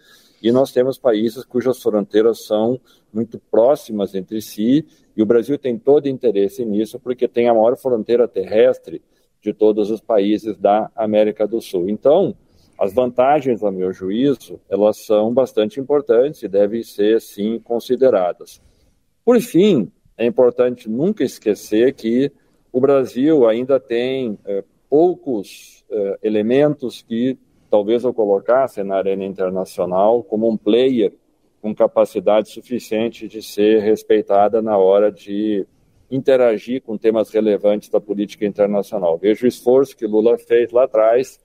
e 0.42 0.52
nós 0.52 0.72
temos 0.72 0.98
países 0.98 1.44
cujas 1.44 1.82
fronteiras 1.82 2.44
são 2.44 2.78
muito 3.12 3.38
próximas 3.50 4.14
entre 4.14 4.42
si, 4.42 4.86
e 5.16 5.22
o 5.22 5.26
Brasil 5.26 5.58
tem 5.58 5.78
todo 5.78 6.06
interesse 6.06 6.64
nisso, 6.64 7.00
porque 7.00 7.26
tem 7.26 7.48
a 7.48 7.54
maior 7.54 7.76
fronteira 7.76 8.28
terrestre 8.28 9.02
de 9.40 9.54
todos 9.54 9.90
os 9.90 10.02
países 10.02 10.56
da 10.58 10.90
América 10.94 11.46
do 11.46 11.62
Sul. 11.62 11.88
Então, 11.88 12.34
as 12.78 12.92
vantagens, 12.92 13.62
a 13.62 13.70
meu 13.70 13.92
juízo, 13.92 14.60
elas 14.68 14.98
são 14.98 15.32
bastante 15.32 15.80
importantes 15.80 16.42
e 16.42 16.48
devem 16.48 16.82
ser, 16.82 17.20
sim, 17.20 17.58
consideradas. 17.58 18.60
Por 19.30 19.40
fim, 19.40 19.92
é 20.18 20.26
importante 20.26 20.90
nunca 20.90 21.22
esquecer 21.22 21.94
que 21.94 22.32
o 22.72 22.80
Brasil 22.80 23.48
ainda 23.48 23.78
tem 23.78 24.36
é, 24.44 24.64
poucos 24.88 25.84
é, 25.88 26.18
elementos 26.24 27.00
que 27.00 27.38
talvez 27.70 28.02
eu 28.02 28.12
colocasse 28.12 28.82
na 28.82 28.96
arena 28.96 29.24
internacional 29.24 30.24
como 30.24 30.50
um 30.50 30.56
player 30.56 31.12
com 31.62 31.72
capacidade 31.72 32.48
suficiente 32.48 33.28
de 33.28 33.40
ser 33.40 33.80
respeitada 33.82 34.60
na 34.60 34.76
hora 34.76 35.12
de 35.12 35.64
interagir 36.10 36.82
com 36.82 36.98
temas 36.98 37.30
relevantes 37.30 37.88
da 37.88 38.00
política 38.00 38.44
internacional. 38.44 39.16
Vejo 39.16 39.44
o 39.44 39.48
esforço 39.48 39.96
que 39.96 40.08
Lula 40.08 40.38
fez 40.38 40.72
lá 40.72 40.86
atrás 40.86 41.38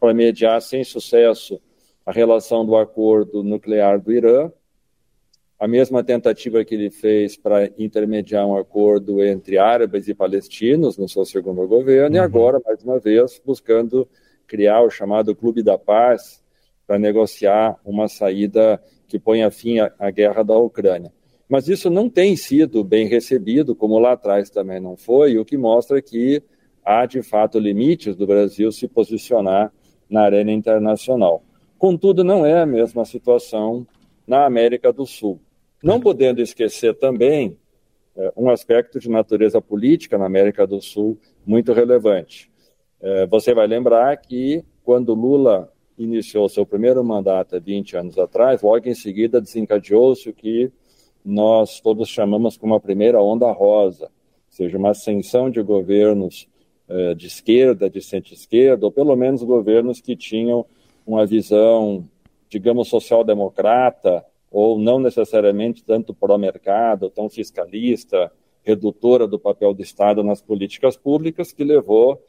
para 0.00 0.14
mediar 0.14 0.62
sem 0.62 0.82
sucesso 0.84 1.60
a 2.06 2.12
relação 2.12 2.64
do 2.64 2.76
acordo 2.76 3.42
nuclear 3.42 4.00
do 4.00 4.10
Irã, 4.10 4.50
a 5.60 5.68
mesma 5.68 6.02
tentativa 6.02 6.64
que 6.64 6.74
ele 6.74 6.90
fez 6.90 7.36
para 7.36 7.70
intermediar 7.78 8.46
um 8.46 8.56
acordo 8.56 9.22
entre 9.22 9.58
árabes 9.58 10.08
e 10.08 10.14
palestinos 10.14 10.96
no 10.96 11.06
seu 11.06 11.26
segundo 11.26 11.68
governo, 11.68 12.16
uhum. 12.16 12.22
e 12.22 12.24
agora, 12.24 12.58
mais 12.64 12.82
uma 12.82 12.98
vez, 12.98 13.38
buscando 13.44 14.08
criar 14.46 14.80
o 14.80 14.88
chamado 14.88 15.36
Clube 15.36 15.62
da 15.62 15.76
Paz 15.76 16.42
para 16.86 16.98
negociar 16.98 17.78
uma 17.84 18.08
saída 18.08 18.82
que 19.06 19.18
ponha 19.18 19.50
fim 19.50 19.80
à, 19.80 19.92
à 19.98 20.10
guerra 20.10 20.42
da 20.42 20.56
Ucrânia. 20.56 21.12
Mas 21.46 21.68
isso 21.68 21.90
não 21.90 22.08
tem 22.08 22.36
sido 22.36 22.82
bem 22.82 23.06
recebido, 23.06 23.76
como 23.76 23.98
lá 23.98 24.12
atrás 24.12 24.48
também 24.48 24.80
não 24.80 24.96
foi, 24.96 25.36
o 25.36 25.44
que 25.44 25.58
mostra 25.58 26.00
que 26.00 26.42
há, 26.82 27.04
de 27.04 27.22
fato, 27.22 27.58
limites 27.58 28.16
do 28.16 28.26
Brasil 28.26 28.72
se 28.72 28.88
posicionar 28.88 29.70
na 30.08 30.22
arena 30.22 30.52
internacional. 30.52 31.44
Contudo, 31.76 32.24
não 32.24 32.46
é 32.46 32.62
a 32.62 32.66
mesma 32.66 33.04
situação 33.04 33.86
na 34.26 34.46
América 34.46 34.90
do 34.90 35.04
Sul. 35.04 35.38
Não 35.82 36.00
podendo 36.00 36.40
esquecer 36.42 36.94
também 36.94 37.56
é, 38.16 38.32
um 38.36 38.50
aspecto 38.50 39.00
de 39.00 39.08
natureza 39.08 39.60
política 39.62 40.18
na 40.18 40.26
América 40.26 40.66
do 40.66 40.80
Sul 40.80 41.18
muito 41.46 41.72
relevante. 41.72 42.50
É, 43.00 43.26
você 43.26 43.54
vai 43.54 43.66
lembrar 43.66 44.14
que 44.18 44.64
quando 44.84 45.14
Lula 45.14 45.72
iniciou 45.96 46.48
seu 46.48 46.66
primeiro 46.66 47.02
mandato 47.02 47.56
há 47.56 47.58
20 47.58 47.96
anos 47.96 48.18
atrás, 48.18 48.62
logo 48.62 48.88
em 48.88 48.94
seguida 48.94 49.40
desencadeou-se 49.40 50.28
o 50.28 50.34
que 50.34 50.70
nós 51.24 51.80
todos 51.80 52.08
chamamos 52.08 52.56
como 52.56 52.74
a 52.74 52.80
primeira 52.80 53.22
onda 53.22 53.50
rosa, 53.50 54.04
ou 54.04 54.10
seja, 54.48 54.76
uma 54.76 54.90
ascensão 54.90 55.50
de 55.50 55.62
governos 55.62 56.48
é, 56.88 57.14
de 57.14 57.26
esquerda, 57.26 57.88
de 57.88 58.02
centro-esquerda, 58.02 58.84
ou 58.84 58.92
pelo 58.92 59.14
menos 59.14 59.42
governos 59.42 60.00
que 60.00 60.16
tinham 60.16 60.66
uma 61.06 61.24
visão, 61.24 62.06
digamos, 62.48 62.88
social-democrata, 62.88 64.24
ou 64.50 64.78
não 64.78 64.98
necessariamente 64.98 65.84
tanto 65.84 66.12
pró-mercado, 66.12 67.08
tão 67.08 67.28
fiscalista, 67.28 68.32
redutora 68.62 69.26
do 69.26 69.38
papel 69.38 69.72
do 69.72 69.82
Estado 69.82 70.22
nas 70.22 70.42
políticas 70.42 70.96
públicas, 70.96 71.52
que 71.52 71.64
levou 71.64 72.20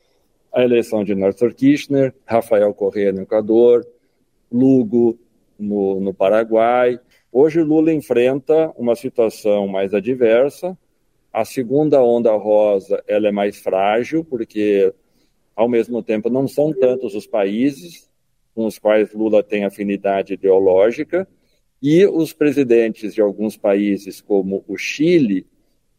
à 0.52 0.64
eleição 0.64 1.04
de 1.04 1.16
Néstor 1.16 1.54
Kirchner, 1.54 2.14
Rafael 2.26 2.74
Correa 2.74 3.12
no 3.12 3.22
Equador, 3.22 3.86
Lugo 4.52 5.18
no, 5.58 6.00
no 6.00 6.14
Paraguai. 6.14 7.00
Hoje 7.32 7.62
Lula 7.62 7.94
enfrenta 7.94 8.72
uma 8.78 8.96
situação 8.96 9.68
mais 9.68 9.94
adversa. 9.94 10.78
A 11.32 11.46
segunda 11.46 12.04
onda 12.04 12.36
rosa 12.36 13.02
ela 13.08 13.30
é 13.30 13.32
mais 13.32 13.58
frágil, 13.58 14.24
porque 14.26 14.94
ao 15.56 15.70
mesmo 15.70 16.04
tempo 16.04 16.30
não 16.30 16.48
são 16.48 16.74
tantos 16.74 17.16
os 17.16 17.26
países 17.26 18.10
com 18.54 18.66
os 18.66 18.78
quais 18.78 19.14
Lula 19.14 19.42
tem 19.42 19.64
afinidade 19.64 20.34
ideológica, 20.34 21.26
e 21.82 22.06
os 22.06 22.32
presidentes 22.32 23.14
de 23.16 23.22
alguns 23.22 23.58
países, 23.58 24.22
como 24.22 24.64
o 24.68 24.78
Chile, 24.78 25.48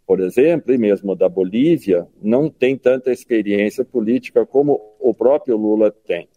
por 0.06 0.20
exemplo, 0.20 0.72
e 0.72 0.78
mesmo 0.78 1.16
da 1.16 1.28
Bolívia, 1.28 2.06
não 2.22 2.48
têm 2.48 2.76
tanta 2.76 3.10
experiência 3.10 3.84
política 3.84 4.46
como 4.46 4.80
o 5.00 5.12
próprio 5.12 5.56
Lula 5.56 5.90
tem. 5.90 6.28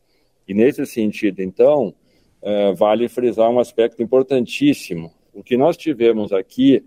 E 0.47 0.53
nesse 0.53 0.85
sentido, 0.85 1.41
então, 1.41 1.93
uh, 2.41 2.73
vale 2.75 3.07
frisar 3.07 3.49
um 3.49 3.59
aspecto 3.59 4.01
importantíssimo. 4.01 5.11
O 5.33 5.43
que 5.43 5.57
nós 5.57 5.77
tivemos 5.77 6.31
aqui 6.31 6.83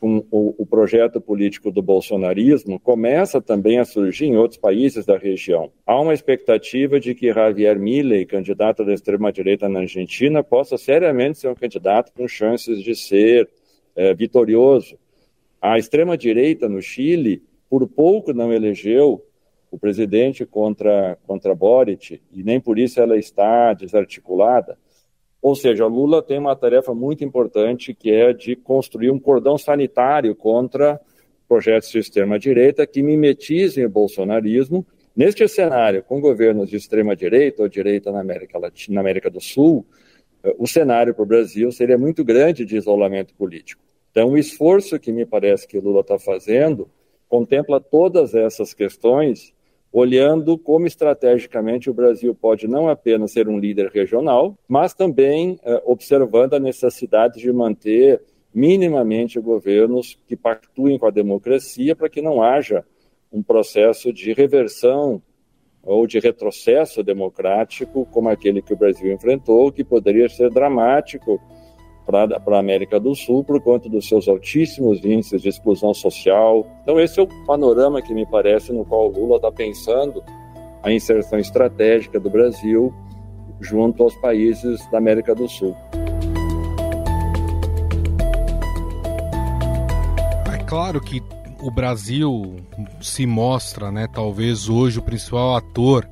com 0.00 0.24
o, 0.30 0.54
o, 0.58 0.66
projeto 0.66 1.20
político 1.20 1.70
do 1.70 1.82
bolsonarismo 1.82 2.78
começa 2.78 3.40
também 3.40 3.78
a 3.78 3.84
surgir 3.84 4.26
em 4.26 4.36
outros 4.36 4.58
países 4.58 5.04
da 5.04 5.16
região. 5.16 5.70
Há 5.86 6.00
uma 6.00 6.14
expectativa 6.14 7.00
de 7.00 7.14
que 7.14 7.32
Javier 7.32 7.78
Milei, 7.78 8.24
candidato 8.26 8.84
da 8.84 8.92
extrema-direita 8.92 9.68
na 9.68 9.80
Argentina, 9.80 10.42
possa 10.42 10.76
seriamente 10.76 11.38
ser 11.38 11.48
um 11.48 11.54
candidato 11.54 12.12
com 12.12 12.28
chances 12.28 12.82
de 12.82 12.94
ser 12.94 13.48
é, 13.94 14.14
vitorioso. 14.14 14.98
A 15.60 15.78
extrema-direita 15.78 16.68
no 16.68 16.80
Chile, 16.82 17.42
por 17.68 17.86
pouco 17.88 18.32
não 18.32 18.52
elegeu 18.52 19.24
o 19.70 19.78
presidente 19.78 20.46
contra, 20.46 21.18
contra 21.26 21.54
Boric, 21.54 22.20
e 22.32 22.42
nem 22.42 22.60
por 22.60 22.78
isso 22.78 23.00
ela 23.00 23.16
está 23.16 23.72
desarticulada. 23.72 24.78
Ou 25.46 25.54
seja, 25.54 25.86
Lula 25.86 26.24
tem 26.24 26.40
uma 26.40 26.56
tarefa 26.56 26.92
muito 26.92 27.22
importante 27.22 27.94
que 27.94 28.10
é 28.10 28.32
de 28.32 28.56
construir 28.56 29.12
um 29.12 29.18
cordão 29.20 29.56
sanitário 29.56 30.34
contra 30.34 31.00
projetos 31.46 31.88
de 31.88 32.00
extrema-direita 32.00 32.84
que 32.84 33.00
mimetizem 33.00 33.84
o 33.84 33.88
bolsonarismo. 33.88 34.84
Neste 35.14 35.46
cenário, 35.46 36.02
com 36.02 36.20
governos 36.20 36.68
de 36.68 36.74
extrema-direita 36.74 37.62
ou 37.62 37.68
direita 37.68 38.10
na 38.10 38.22
América, 38.22 38.58
Latina, 38.58 38.96
na 38.96 39.00
América 39.02 39.30
do 39.30 39.40
Sul, 39.40 39.86
eh, 40.42 40.52
o 40.58 40.66
cenário 40.66 41.14
para 41.14 41.22
o 41.22 41.26
Brasil 41.26 41.70
seria 41.70 41.96
muito 41.96 42.24
grande 42.24 42.64
de 42.64 42.76
isolamento 42.76 43.32
político. 43.32 43.80
Então, 44.10 44.30
o 44.30 44.36
esforço 44.36 44.98
que 44.98 45.12
me 45.12 45.24
parece 45.24 45.68
que 45.68 45.78
Lula 45.78 46.00
está 46.00 46.18
fazendo 46.18 46.90
contempla 47.28 47.80
todas 47.80 48.34
essas 48.34 48.74
questões 48.74 49.54
olhando 49.92 50.58
como 50.58 50.86
estrategicamente 50.86 51.88
o 51.88 51.94
Brasil 51.94 52.34
pode 52.34 52.68
não 52.68 52.88
apenas 52.88 53.32
ser 53.32 53.48
um 53.48 53.58
líder 53.58 53.90
regional, 53.90 54.56
mas 54.68 54.92
também 54.92 55.58
eh, 55.62 55.82
observando 55.84 56.54
a 56.54 56.60
necessidade 56.60 57.40
de 57.40 57.52
manter 57.52 58.22
minimamente 58.52 59.38
governos 59.38 60.18
que 60.26 60.36
pactuem 60.36 60.98
com 60.98 61.06
a 61.06 61.10
democracia 61.10 61.94
para 61.94 62.08
que 62.08 62.22
não 62.22 62.42
haja 62.42 62.84
um 63.32 63.42
processo 63.42 64.12
de 64.12 64.32
reversão 64.32 65.22
ou 65.82 66.06
de 66.06 66.18
retrocesso 66.18 67.02
democrático 67.02 68.06
como 68.06 68.28
aquele 68.28 68.60
que 68.60 68.72
o 68.72 68.76
Brasil 68.76 69.12
enfrentou, 69.12 69.70
que 69.70 69.84
poderia 69.84 70.28
ser 70.28 70.50
dramático 70.50 71.40
para 72.06 72.38
a 72.56 72.58
América 72.58 73.00
do 73.00 73.14
Sul 73.14 73.42
por 73.42 73.60
conta 73.60 73.88
dos 73.88 74.08
seus 74.08 74.28
altíssimos 74.28 75.04
índices 75.04 75.42
de 75.42 75.48
exclusão 75.48 75.92
social. 75.92 76.64
Então, 76.82 77.00
esse 77.00 77.18
é 77.18 77.22
o 77.24 77.44
panorama 77.44 78.00
que 78.00 78.14
me 78.14 78.24
parece 78.24 78.72
no 78.72 78.84
qual 78.84 79.08
o 79.08 79.12
Lula 79.12 79.36
está 79.36 79.50
pensando 79.50 80.22
a 80.82 80.92
inserção 80.92 81.38
estratégica 81.38 82.20
do 82.20 82.30
Brasil 82.30 82.94
junto 83.60 84.04
aos 84.04 84.14
países 84.16 84.88
da 84.90 84.98
América 84.98 85.34
do 85.34 85.48
Sul. 85.48 85.74
É 90.54 90.58
claro 90.64 91.00
que 91.00 91.20
o 91.60 91.70
Brasil 91.70 92.56
se 93.00 93.26
mostra, 93.26 93.90
né, 93.90 94.06
talvez 94.06 94.68
hoje 94.68 95.00
o 95.00 95.02
principal 95.02 95.56
ator 95.56 96.08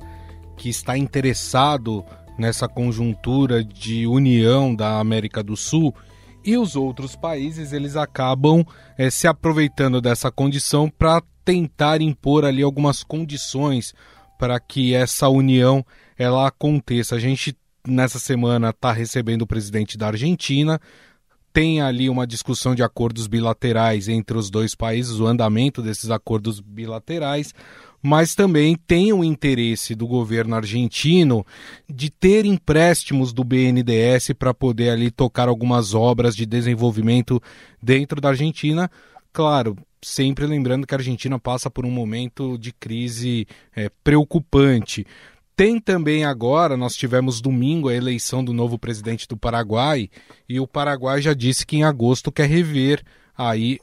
que 0.57 0.69
está 0.69 0.97
interessado 0.97 2.03
nessa 2.37 2.67
conjuntura 2.67 3.63
de 3.63 4.05
união 4.05 4.75
da 4.75 4.99
América 4.99 5.41
do 5.43 5.55
Sul 5.55 5.93
e 6.43 6.57
os 6.57 6.75
outros 6.75 7.15
países 7.15 7.73
eles 7.73 7.95
acabam 7.95 8.63
é, 8.97 9.09
se 9.09 9.27
aproveitando 9.27 9.99
dessa 9.99 10.29
condição 10.29 10.89
para 10.89 11.21
tentar 11.43 12.01
impor 12.01 12.45
ali 12.45 12.61
algumas 12.61 13.03
condições 13.03 13.93
para 14.37 14.59
que 14.59 14.93
essa 14.93 15.27
união 15.27 15.85
ela 16.17 16.47
aconteça. 16.47 17.15
A 17.15 17.19
gente 17.19 17.57
nessa 17.87 18.19
semana 18.19 18.69
está 18.69 18.91
recebendo 18.91 19.43
o 19.43 19.47
presidente 19.47 19.97
da 19.97 20.07
Argentina, 20.07 20.79
tem 21.53 21.81
ali 21.81 22.09
uma 22.09 22.27
discussão 22.27 22.75
de 22.75 22.83
acordos 22.83 23.27
bilaterais 23.27 24.09
entre 24.09 24.37
os 24.37 24.49
dois 24.49 24.75
países, 24.75 25.19
o 25.19 25.25
andamento 25.25 25.81
desses 25.81 26.09
acordos 26.09 26.59
bilaterais, 26.59 27.53
mas 28.05 28.35
também 28.35 28.75
tem 28.75 29.11
o 29.11 29.23
interesse 29.23 29.95
do 29.95 30.05
governo 30.05 30.53
argentino 30.53 31.43
de 31.89 32.11
ter 32.11 32.45
empréstimos 32.45 33.33
do 33.33 33.43
BNDES 33.43 34.29
para 34.37 34.53
poder 34.53 34.91
ali 34.91 35.09
tocar 35.09 35.49
algumas 35.49 35.95
obras 35.95 36.35
de 36.35 36.45
desenvolvimento 36.45 37.41
dentro 37.81 38.21
da 38.21 38.29
Argentina. 38.29 38.91
Claro, 39.33 39.75
sempre 40.03 40.45
lembrando 40.45 40.85
que 40.85 40.93
a 40.93 40.99
Argentina 40.99 41.39
passa 41.39 41.67
por 41.67 41.83
um 41.83 41.89
momento 41.89 42.59
de 42.59 42.71
crise 42.71 43.47
é, 43.75 43.89
preocupante. 44.03 45.03
Tem 45.55 45.79
também 45.79 46.25
agora, 46.25 46.77
nós 46.77 46.95
tivemos 46.95 47.41
domingo 47.41 47.89
a 47.89 47.95
eleição 47.95 48.45
do 48.45 48.53
novo 48.53 48.77
presidente 48.77 49.27
do 49.27 49.35
Paraguai 49.35 50.11
e 50.47 50.59
o 50.59 50.67
Paraguai 50.67 51.23
já 51.23 51.33
disse 51.33 51.65
que 51.65 51.77
em 51.77 51.83
agosto 51.83 52.31
quer 52.31 52.47
rever 52.47 53.03
aí 53.35 53.79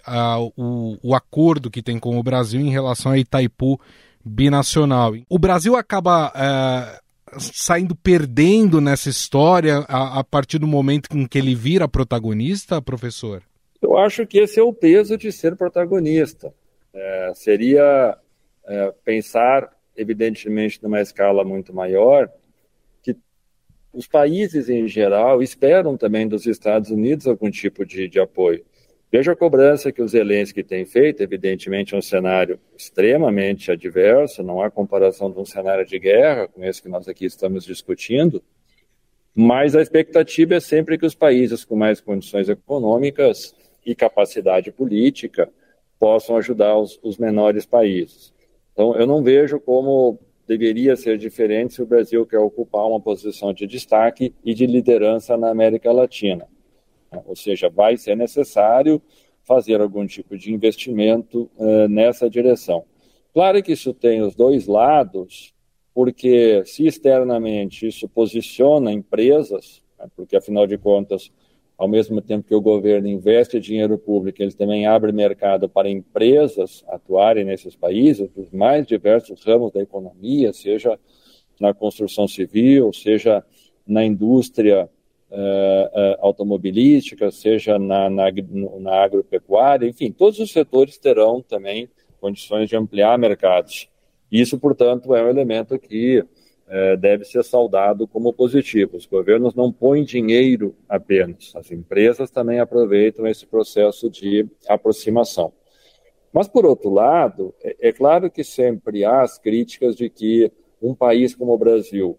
o, 0.56 0.96
o 1.02 1.12
acordo 1.12 1.70
que 1.70 1.82
tem 1.82 1.98
com 1.98 2.16
o 2.18 2.22
Brasil 2.22 2.60
em 2.60 2.70
relação 2.70 3.10
a 3.10 3.18
Itaipu 3.18 3.80
binacional. 4.24 5.14
O 5.28 5.38
Brasil 5.38 5.76
acaba 5.76 6.32
é, 6.34 7.38
saindo 7.38 7.94
perdendo 7.94 8.80
nessa 8.80 9.08
história 9.08 9.84
a, 9.88 10.20
a 10.20 10.24
partir 10.24 10.58
do 10.58 10.66
momento 10.66 11.08
em 11.16 11.26
que 11.26 11.38
ele 11.38 11.54
vira 11.54 11.88
protagonista, 11.88 12.80
professor? 12.80 13.42
Eu 13.80 13.96
acho 13.96 14.26
que 14.26 14.38
esse 14.38 14.60
é 14.60 14.62
o 14.62 14.72
peso 14.72 15.16
de 15.16 15.32
ser 15.32 15.56
protagonista. 15.56 16.54
É, 16.94 17.32
seria 17.34 18.16
é, 18.66 18.94
pensar 19.04 19.70
evidentemente 19.96 20.82
numa 20.82 21.00
escala 21.00 21.44
muito 21.44 21.74
maior, 21.74 22.30
que 23.02 23.16
os 23.92 24.06
países 24.06 24.68
em 24.68 24.88
geral 24.88 25.42
esperam 25.42 25.96
também 25.96 26.26
dos 26.26 26.46
Estados 26.46 26.90
Unidos 26.90 27.26
algum 27.26 27.50
tipo 27.50 27.84
de, 27.84 28.08
de 28.08 28.20
apoio. 28.20 28.64
Veja 29.12 29.32
a 29.32 29.36
cobrança 29.36 29.92
que 29.92 30.00
o 30.00 30.08
Zelensky 30.08 30.64
tem 30.64 30.86
feito, 30.86 31.22
evidentemente 31.22 31.94
é 31.94 31.98
um 31.98 32.00
cenário 32.00 32.58
extremamente 32.74 33.70
adverso, 33.70 34.42
não 34.42 34.62
há 34.62 34.70
comparação 34.70 35.30
de 35.30 35.38
um 35.38 35.44
cenário 35.44 35.84
de 35.84 35.98
guerra 35.98 36.48
com 36.48 36.64
esse 36.64 36.80
que 36.80 36.88
nós 36.88 37.06
aqui 37.06 37.26
estamos 37.26 37.66
discutindo, 37.66 38.42
mas 39.34 39.76
a 39.76 39.82
expectativa 39.82 40.54
é 40.54 40.60
sempre 40.60 40.96
que 40.96 41.04
os 41.04 41.14
países 41.14 41.62
com 41.62 41.76
mais 41.76 42.00
condições 42.00 42.48
econômicas 42.48 43.54
e 43.84 43.94
capacidade 43.94 44.72
política 44.72 45.52
possam 45.98 46.38
ajudar 46.38 46.78
os, 46.78 46.98
os 47.02 47.18
menores 47.18 47.66
países. 47.66 48.32
Então, 48.72 48.96
eu 48.96 49.06
não 49.06 49.22
vejo 49.22 49.60
como 49.60 50.18
deveria 50.48 50.96
ser 50.96 51.18
diferente 51.18 51.74
se 51.74 51.82
o 51.82 51.86
Brasil 51.86 52.24
quer 52.24 52.38
ocupar 52.38 52.86
uma 52.86 52.98
posição 52.98 53.52
de 53.52 53.66
destaque 53.66 54.34
e 54.42 54.54
de 54.54 54.64
liderança 54.64 55.36
na 55.36 55.50
América 55.50 55.92
Latina. 55.92 56.48
Ou 57.26 57.36
seja, 57.36 57.68
vai 57.68 57.96
ser 57.96 58.16
necessário 58.16 59.00
fazer 59.42 59.80
algum 59.80 60.06
tipo 60.06 60.36
de 60.36 60.52
investimento 60.52 61.50
uh, 61.56 61.88
nessa 61.88 62.30
direção. 62.30 62.84
Claro 63.32 63.62
que 63.62 63.72
isso 63.72 63.92
tem 63.92 64.22
os 64.22 64.34
dois 64.34 64.66
lados, 64.66 65.54
porque 65.94 66.62
se 66.64 66.86
externamente 66.86 67.86
isso 67.86 68.08
posiciona 68.08 68.92
empresas, 68.92 69.82
né, 69.98 70.06
porque 70.14 70.36
afinal 70.36 70.66
de 70.66 70.78
contas 70.78 71.30
ao 71.76 71.88
mesmo 71.88 72.20
tempo 72.20 72.46
que 72.46 72.54
o 72.54 72.60
governo 72.60 73.08
investe 73.08 73.58
dinheiro 73.58 73.98
público, 73.98 74.40
ele 74.40 74.52
também 74.52 74.86
abre 74.86 75.10
mercado 75.10 75.68
para 75.68 75.90
empresas 75.90 76.84
atuarem 76.86 77.44
nesses 77.44 77.74
países, 77.74 78.30
dos 78.30 78.50
mais 78.52 78.86
diversos 78.86 79.42
ramos 79.42 79.72
da 79.72 79.80
economia, 79.80 80.52
seja 80.52 80.96
na 81.60 81.74
construção 81.74 82.28
civil, 82.28 82.92
seja 82.92 83.44
na 83.84 84.04
indústria 84.04 84.88
uh, 85.32 86.14
uh, 86.14 86.16
automobilística, 86.20 87.30
seja 87.30 87.78
na, 87.78 88.08
na, 88.08 88.26
na 88.78 89.02
agropecuária, 89.02 89.88
enfim, 89.88 90.12
todos 90.12 90.38
os 90.38 90.52
setores 90.52 90.98
terão 90.98 91.42
também 91.42 91.88
condições 92.20 92.68
de 92.68 92.76
ampliar 92.76 93.18
mercados. 93.18 93.88
Isso, 94.30 94.58
portanto, 94.58 95.14
é 95.14 95.22
um 95.24 95.28
elemento 95.28 95.78
que 95.78 96.24
é, 96.68 96.96
deve 96.96 97.24
ser 97.24 97.44
saudado 97.44 98.08
como 98.08 98.32
positivo. 98.32 98.96
Os 98.96 99.04
governos 99.04 99.54
não 99.54 99.70
põem 99.70 100.04
dinheiro 100.04 100.74
apenas, 100.88 101.52
as 101.54 101.70
empresas 101.70 102.30
também 102.30 102.60
aproveitam 102.60 103.26
esse 103.26 103.44
processo 103.44 104.08
de 104.08 104.46
aproximação. 104.66 105.52
Mas, 106.32 106.48
por 106.48 106.64
outro 106.64 106.88
lado, 106.88 107.54
é, 107.62 107.88
é 107.88 107.92
claro 107.92 108.30
que 108.30 108.42
sempre 108.42 109.04
há 109.04 109.20
as 109.20 109.38
críticas 109.38 109.94
de 109.94 110.08
que 110.08 110.50
um 110.80 110.94
país 110.94 111.34
como 111.34 111.52
o 111.52 111.58
Brasil, 111.58 112.18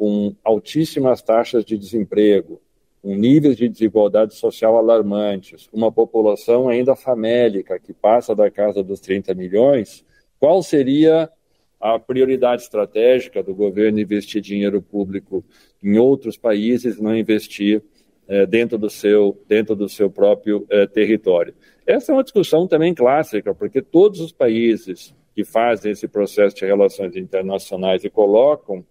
com 0.00 0.34
altíssimas 0.42 1.20
taxas 1.20 1.62
de 1.62 1.76
desemprego, 1.76 2.58
com 3.02 3.14
níveis 3.14 3.54
de 3.54 3.68
desigualdade 3.68 4.34
social 4.34 4.78
alarmantes, 4.78 5.68
uma 5.70 5.92
população 5.92 6.70
ainda 6.70 6.96
famélica 6.96 7.78
que 7.78 7.92
passa 7.92 8.34
da 8.34 8.50
casa 8.50 8.82
dos 8.82 8.98
30 8.98 9.34
milhões, 9.34 10.02
qual 10.38 10.62
seria 10.62 11.30
a 11.78 11.98
prioridade 11.98 12.62
estratégica 12.62 13.42
do 13.42 13.54
governo 13.54 14.00
investir 14.00 14.40
dinheiro 14.40 14.80
público 14.80 15.44
em 15.82 15.98
outros 15.98 16.38
países 16.38 16.98
não 16.98 17.14
investir 17.14 17.82
é, 18.26 18.46
dentro, 18.46 18.78
do 18.78 18.88
seu, 18.88 19.38
dentro 19.46 19.76
do 19.76 19.86
seu 19.86 20.10
próprio 20.10 20.64
é, 20.70 20.86
território. 20.86 21.52
Essa 21.86 22.10
é 22.10 22.14
uma 22.14 22.24
discussão 22.24 22.66
também 22.66 22.94
clássica, 22.94 23.54
porque 23.54 23.82
todos 23.82 24.18
os 24.20 24.32
países 24.32 25.14
que 25.34 25.44
fazem 25.44 25.92
esse 25.92 26.08
processo 26.08 26.56
de 26.56 26.64
relações 26.64 27.14
internacionais 27.16 28.02
e 28.02 28.08
colocam 28.08 28.82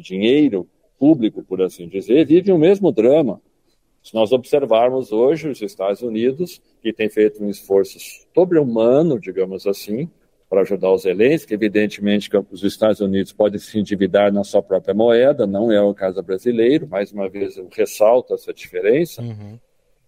dinheiro 0.00 0.68
público, 0.98 1.42
por 1.42 1.62
assim 1.62 1.88
dizer, 1.88 2.26
vivem 2.26 2.54
o 2.54 2.58
mesmo 2.58 2.90
drama. 2.90 3.40
Se 4.02 4.14
nós 4.14 4.32
observarmos 4.32 5.10
hoje 5.10 5.48
os 5.48 5.60
Estados 5.60 6.00
Unidos, 6.00 6.60
que 6.80 6.92
tem 6.92 7.08
feito 7.08 7.42
um 7.42 7.50
esforço 7.50 7.98
sobre-humano, 8.32 9.18
digamos 9.18 9.66
assim, 9.66 10.08
para 10.48 10.60
ajudar 10.60 10.92
os 10.92 11.02
Zelensky. 11.02 11.54
Evidentemente 11.54 12.30
que 12.30 12.36
os 12.50 12.62
Estados 12.62 13.00
Unidos 13.00 13.32
podem 13.32 13.58
se 13.58 13.78
endividar 13.78 14.32
na 14.32 14.44
sua 14.44 14.62
própria 14.62 14.94
moeda, 14.94 15.46
não 15.46 15.72
é 15.72 15.80
o 15.80 15.94
caso 15.94 16.22
brasileiro, 16.22 16.86
mais 16.88 17.12
uma 17.12 17.28
vez 17.28 17.56
eu 17.56 17.68
ressalto 17.72 18.34
essa 18.34 18.52
diferença. 18.52 19.22
Uhum. 19.22 19.58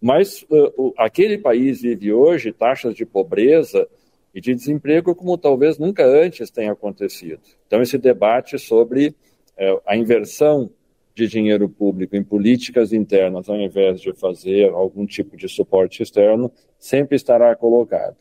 Mas 0.01 0.45
uh, 0.45 0.93
aquele 0.97 1.39
país 1.39 1.83
vive 1.83 2.13
hoje 2.13 2.53
taxas 2.53 2.95
de 2.95 3.05
pobreza 3.05 3.89
e 4.33 4.41
de 4.41 4.55
desemprego 4.55 5.15
como 5.15 5.37
talvez 5.37 5.79
nunca 5.79 6.07
antes 6.07 6.51
tenha 6.51 6.73
acontecido. 6.73 7.41
Então, 7.67 7.83
esse 7.83 7.99
debate 7.99 8.59
sobre 8.59 9.15
uh, 9.59 9.81
a 9.87 9.97
inversão 9.97 10.71
de 11.15 11.27
dinheiro 11.27 11.69
público 11.69 12.15
em 12.15 12.23
políticas 12.23 12.93
internas, 12.93 13.49
ao 13.49 13.57
invés 13.57 14.01
de 14.01 14.13
fazer 14.13 14.71
algum 14.71 15.05
tipo 15.05 15.37
de 15.37 15.49
suporte 15.49 16.03
externo, 16.03 16.51
sempre 16.79 17.17
estará 17.17 17.55
colocado. 17.57 18.17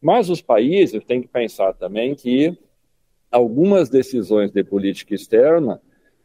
Mas 0.00 0.28
os 0.28 0.42
países 0.42 1.02
têm 1.04 1.22
que 1.22 1.28
pensar 1.28 1.72
também 1.72 2.14
que 2.14 2.56
algumas 3.30 3.88
decisões 3.88 4.50
de 4.50 4.62
política 4.62 5.14
externa 5.14 5.80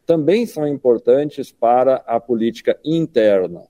também 0.06 0.46
são 0.46 0.68
importantes 0.68 1.52
para 1.52 1.96
a 2.06 2.20
política 2.20 2.78
interna. 2.84 3.64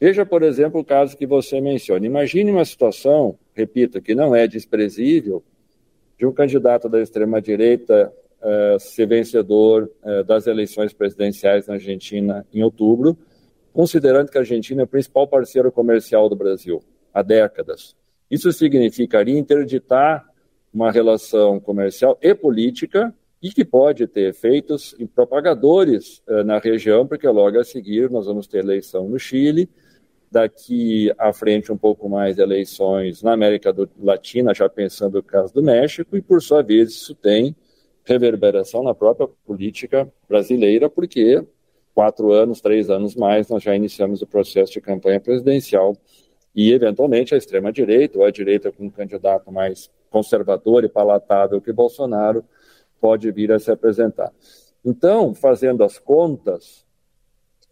Veja, 0.00 0.24
por 0.24 0.42
exemplo, 0.42 0.80
o 0.80 0.84
caso 0.84 1.16
que 1.16 1.26
você 1.26 1.60
menciona. 1.60 2.06
Imagine 2.06 2.52
uma 2.52 2.64
situação, 2.64 3.38
repito, 3.52 4.00
que 4.00 4.14
não 4.14 4.34
é 4.34 4.46
desprezível, 4.46 5.42
de 6.16 6.24
um 6.24 6.32
candidato 6.32 6.88
da 6.88 7.00
extrema-direita 7.00 8.12
uh, 8.42 8.78
ser 8.78 9.06
vencedor 9.06 9.90
uh, 10.02 10.24
das 10.24 10.46
eleições 10.46 10.92
presidenciais 10.92 11.66
na 11.66 11.74
Argentina 11.74 12.46
em 12.52 12.62
outubro, 12.62 13.16
considerando 13.72 14.30
que 14.30 14.38
a 14.38 14.40
Argentina 14.40 14.82
é 14.82 14.84
o 14.84 14.88
principal 14.88 15.26
parceiro 15.26 15.70
comercial 15.70 16.28
do 16.28 16.36
Brasil 16.36 16.82
há 17.12 17.22
décadas. 17.22 17.96
Isso 18.30 18.52
significaria 18.52 19.38
interditar 19.38 20.24
uma 20.72 20.90
relação 20.90 21.58
comercial 21.58 22.16
e 22.22 22.34
política 22.34 23.14
e 23.42 23.50
que 23.50 23.64
pode 23.64 24.06
ter 24.06 24.28
efeitos 24.28 24.94
propagadores 25.14 26.22
eh, 26.28 26.44
na 26.44 26.58
região, 26.58 27.06
porque 27.06 27.26
logo 27.26 27.58
a 27.58 27.64
seguir 27.64 28.10
nós 28.10 28.26
vamos 28.26 28.46
ter 28.46 28.58
eleição 28.58 29.08
no 29.08 29.18
Chile, 29.18 29.68
daqui 30.30 31.12
à 31.18 31.32
frente 31.32 31.72
um 31.72 31.76
pouco 31.76 32.08
mais 32.08 32.38
eleições 32.38 33.22
na 33.22 33.32
América 33.32 33.74
Latina, 33.98 34.54
já 34.54 34.68
pensando 34.68 35.14
no 35.14 35.22
caso 35.22 35.52
do 35.52 35.62
México, 35.62 36.16
e 36.16 36.22
por 36.22 36.42
sua 36.42 36.62
vez 36.62 36.90
isso 36.90 37.14
tem 37.14 37.56
reverberação 38.04 38.82
na 38.82 38.94
própria 38.94 39.28
política 39.46 40.10
brasileira, 40.28 40.88
porque 40.88 41.44
quatro 41.94 42.32
anos, 42.32 42.60
três 42.60 42.88
anos 42.88 43.14
mais, 43.14 43.48
nós 43.48 43.62
já 43.62 43.74
iniciamos 43.74 44.22
o 44.22 44.26
processo 44.26 44.72
de 44.72 44.80
campanha 44.80 45.20
presidencial 45.20 45.96
e, 46.54 46.72
eventualmente, 46.72 47.34
a 47.34 47.38
extrema-direita 47.38 48.18
ou 48.18 48.24
a 48.24 48.30
direita 48.30 48.72
com 48.72 48.86
um 48.86 48.90
candidato 48.90 49.50
mais 49.52 49.90
conservador 50.08 50.84
e 50.84 50.88
palatável 50.88 51.60
que 51.60 51.72
Bolsonaro 51.72 52.44
pode 53.00 53.30
vir 53.30 53.52
a 53.52 53.58
se 53.58 53.70
apresentar. 53.70 54.32
Então, 54.84 55.34
fazendo 55.34 55.84
as 55.84 55.98
contas, 55.98 56.84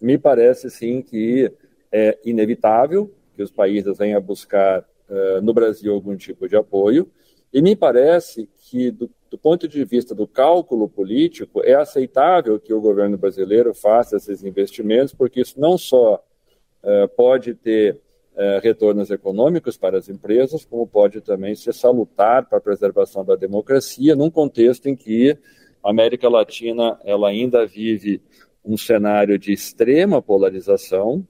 me 0.01 0.17
parece 0.19 0.71
sim 0.71 1.03
que 1.03 1.53
é 1.91 2.19
inevitável 2.25 3.13
que 3.35 3.43
os 3.43 3.51
países 3.51 3.97
venham 3.97 4.21
buscar 4.21 4.81
uh, 5.09 5.41
no 5.43 5.53
Brasil 5.53 5.95
algum 5.95 6.17
tipo 6.17 6.49
de 6.49 6.57
apoio, 6.57 7.11
e 7.53 7.63
me 7.63 7.75
parece 7.75 8.49
que, 8.59 8.91
do, 8.91 9.11
do, 9.31 9.39
ponto 9.39 9.69
de 9.69 9.85
vista 9.85 10.15
do 10.15 10.27
cálculo 10.27 10.89
político, 10.89 11.63
é 11.65 11.75
aceitável 11.75 12.59
que 12.59 12.73
o 12.73 12.81
governo 12.81 13.17
brasileiro 13.17 13.75
faça 13.75 14.17
esses 14.17 14.45
investimentos, 14.45 15.15
porque 15.15 15.41
isso 15.41 15.59
não 15.61 15.77
só 15.77 16.23
uh, 16.83 17.09
pode 17.17 17.55
ter 17.55 18.01
uh, 18.35 18.61
retornos 18.63 19.11
econômicos 19.11 19.77
para 19.77 19.99
as 19.99 20.09
empresas, 20.09 20.65
como 20.65 20.87
pode 20.87 21.21
também 21.21 21.55
ser 21.55 21.75
salutar 21.75 22.49
para 22.49 22.59
a 22.59 22.63
preservação 22.63 23.25
da 23.25 23.37
democracia, 23.37 24.17
num 24.17 24.31
contexto 24.31 24.89
em 24.89 24.97
que 24.97 25.37
a 25.83 25.91
América 25.91 26.29
Latina 26.29 26.99
ela 27.05 27.29
ainda 27.29 27.67
vive 27.67 28.21
um 28.65 28.77
cenário 28.77 29.39
de 29.39 29.53
extrema 29.53 30.21
polarização 30.21 31.27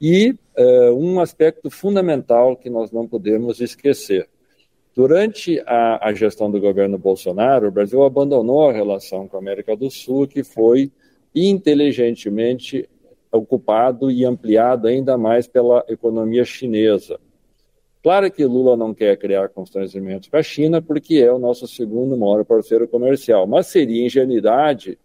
e 0.00 0.36
uh, 0.58 0.92
um 0.92 1.20
aspecto 1.20 1.70
fundamental 1.70 2.56
que 2.56 2.68
nós 2.68 2.90
não 2.90 3.06
podemos 3.06 3.60
esquecer. 3.60 4.28
Durante 4.94 5.60
a, 5.66 6.08
a, 6.08 6.14
gestão 6.14 6.48
do 6.48 6.60
governo 6.60 6.96
Bolsonaro, 6.96 7.66
o 7.66 7.70
Brasil 7.70 8.04
abandonou 8.04 8.68
a 8.68 8.72
relação 8.72 9.26
com 9.26 9.36
a 9.36 9.40
América 9.40 9.76
do 9.76 9.90
Sul, 9.90 10.28
que 10.28 10.44
foi 10.44 10.92
inteligentemente 11.34 12.88
ocupado 13.32 14.08
e 14.08 14.24
ampliado 14.24 14.86
ainda 14.86 15.18
mais 15.18 15.48
pela 15.48 15.84
economia 15.88 16.44
chinesa. 16.44 17.18
Claro 18.04 18.30
que 18.30 18.44
Lula 18.44 18.76
não 18.76 18.94
quer 18.94 19.16
criar 19.16 19.48
constrangimentos 19.48 20.28
com 20.28 20.36
a 20.36 20.42
China, 20.42 20.80
porque 20.80 21.16
é 21.16 21.32
o 21.32 21.38
nosso 21.38 21.66
segundo 21.66 22.16
maior 22.16 22.44
parceiro 22.44 22.86
comercial, 22.86 23.46
mas 23.48 23.66
seria 23.66 24.06
ingenuidade 24.06 24.96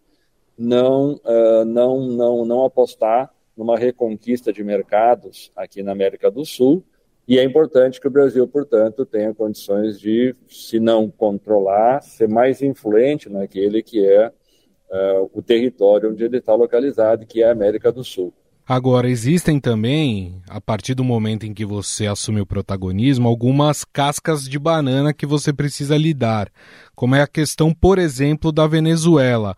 não, 0.55 1.13
uh, 1.13 1.65
não, 1.65 2.01
não, 2.01 2.45
não 2.45 2.65
apostar 2.65 3.33
numa 3.57 3.77
reconquista 3.77 4.53
de 4.53 4.63
mercados 4.63 5.51
aqui 5.55 5.81
na 5.81 5.93
América 5.93 6.29
do 6.29 6.45
Sul, 6.45 6.83
e 7.29 7.37
é 7.37 7.43
importante 7.43 8.01
que 8.01 8.07
o 8.07 8.11
Brasil, 8.11 8.47
portanto, 8.47 9.05
tenha 9.05 9.35
condições 9.35 9.99
de, 9.99 10.35
se 10.47 10.79
não 10.79 11.11
controlar, 11.11 12.01
ser 12.01 12.27
mais 12.27 12.59
influente 12.63 13.29
naquele 13.29 13.83
que 13.83 14.03
é 14.03 14.29
uh, 14.29 15.29
o 15.31 15.39
território 15.39 16.09
onde 16.09 16.23
ele 16.23 16.37
está 16.37 16.55
localizado, 16.55 17.27
que 17.27 17.43
é 17.43 17.47
a 17.47 17.51
América 17.51 17.91
do 17.91 18.03
Sul. 18.03 18.33
Agora, 18.67 19.07
existem 19.07 19.59
também, 19.59 20.41
a 20.49 20.59
partir 20.59 20.95
do 20.95 21.03
momento 21.03 21.45
em 21.45 21.53
que 21.53 21.63
você 21.63 22.07
assume 22.07 22.41
o 22.41 22.47
protagonismo, 22.47 23.27
algumas 23.27 23.85
cascas 23.85 24.49
de 24.49 24.57
banana 24.57 25.13
que 25.13 25.27
você 25.27 25.53
precisa 25.53 25.95
lidar, 25.95 26.51
como 26.95 27.13
é 27.13 27.21
a 27.21 27.27
questão, 27.27 27.71
por 27.71 27.99
exemplo, 27.99 28.51
da 28.51 28.65
Venezuela. 28.65 29.55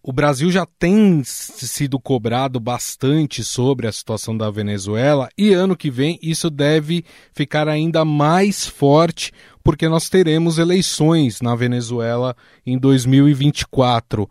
O 0.00 0.12
Brasil 0.12 0.48
já 0.48 0.64
tem 0.64 1.22
sido 1.24 1.98
cobrado 1.98 2.60
bastante 2.60 3.42
sobre 3.42 3.88
a 3.88 3.92
situação 3.92 4.36
da 4.36 4.48
Venezuela 4.48 5.28
e 5.36 5.52
ano 5.52 5.76
que 5.76 5.90
vem 5.90 6.20
isso 6.22 6.48
deve 6.48 7.04
ficar 7.32 7.68
ainda 7.68 8.04
mais 8.04 8.64
forte 8.64 9.32
porque 9.62 9.88
nós 9.88 10.08
teremos 10.08 10.58
eleições 10.58 11.40
na 11.40 11.56
Venezuela 11.56 12.36
em 12.64 12.78
2024. 12.78 14.30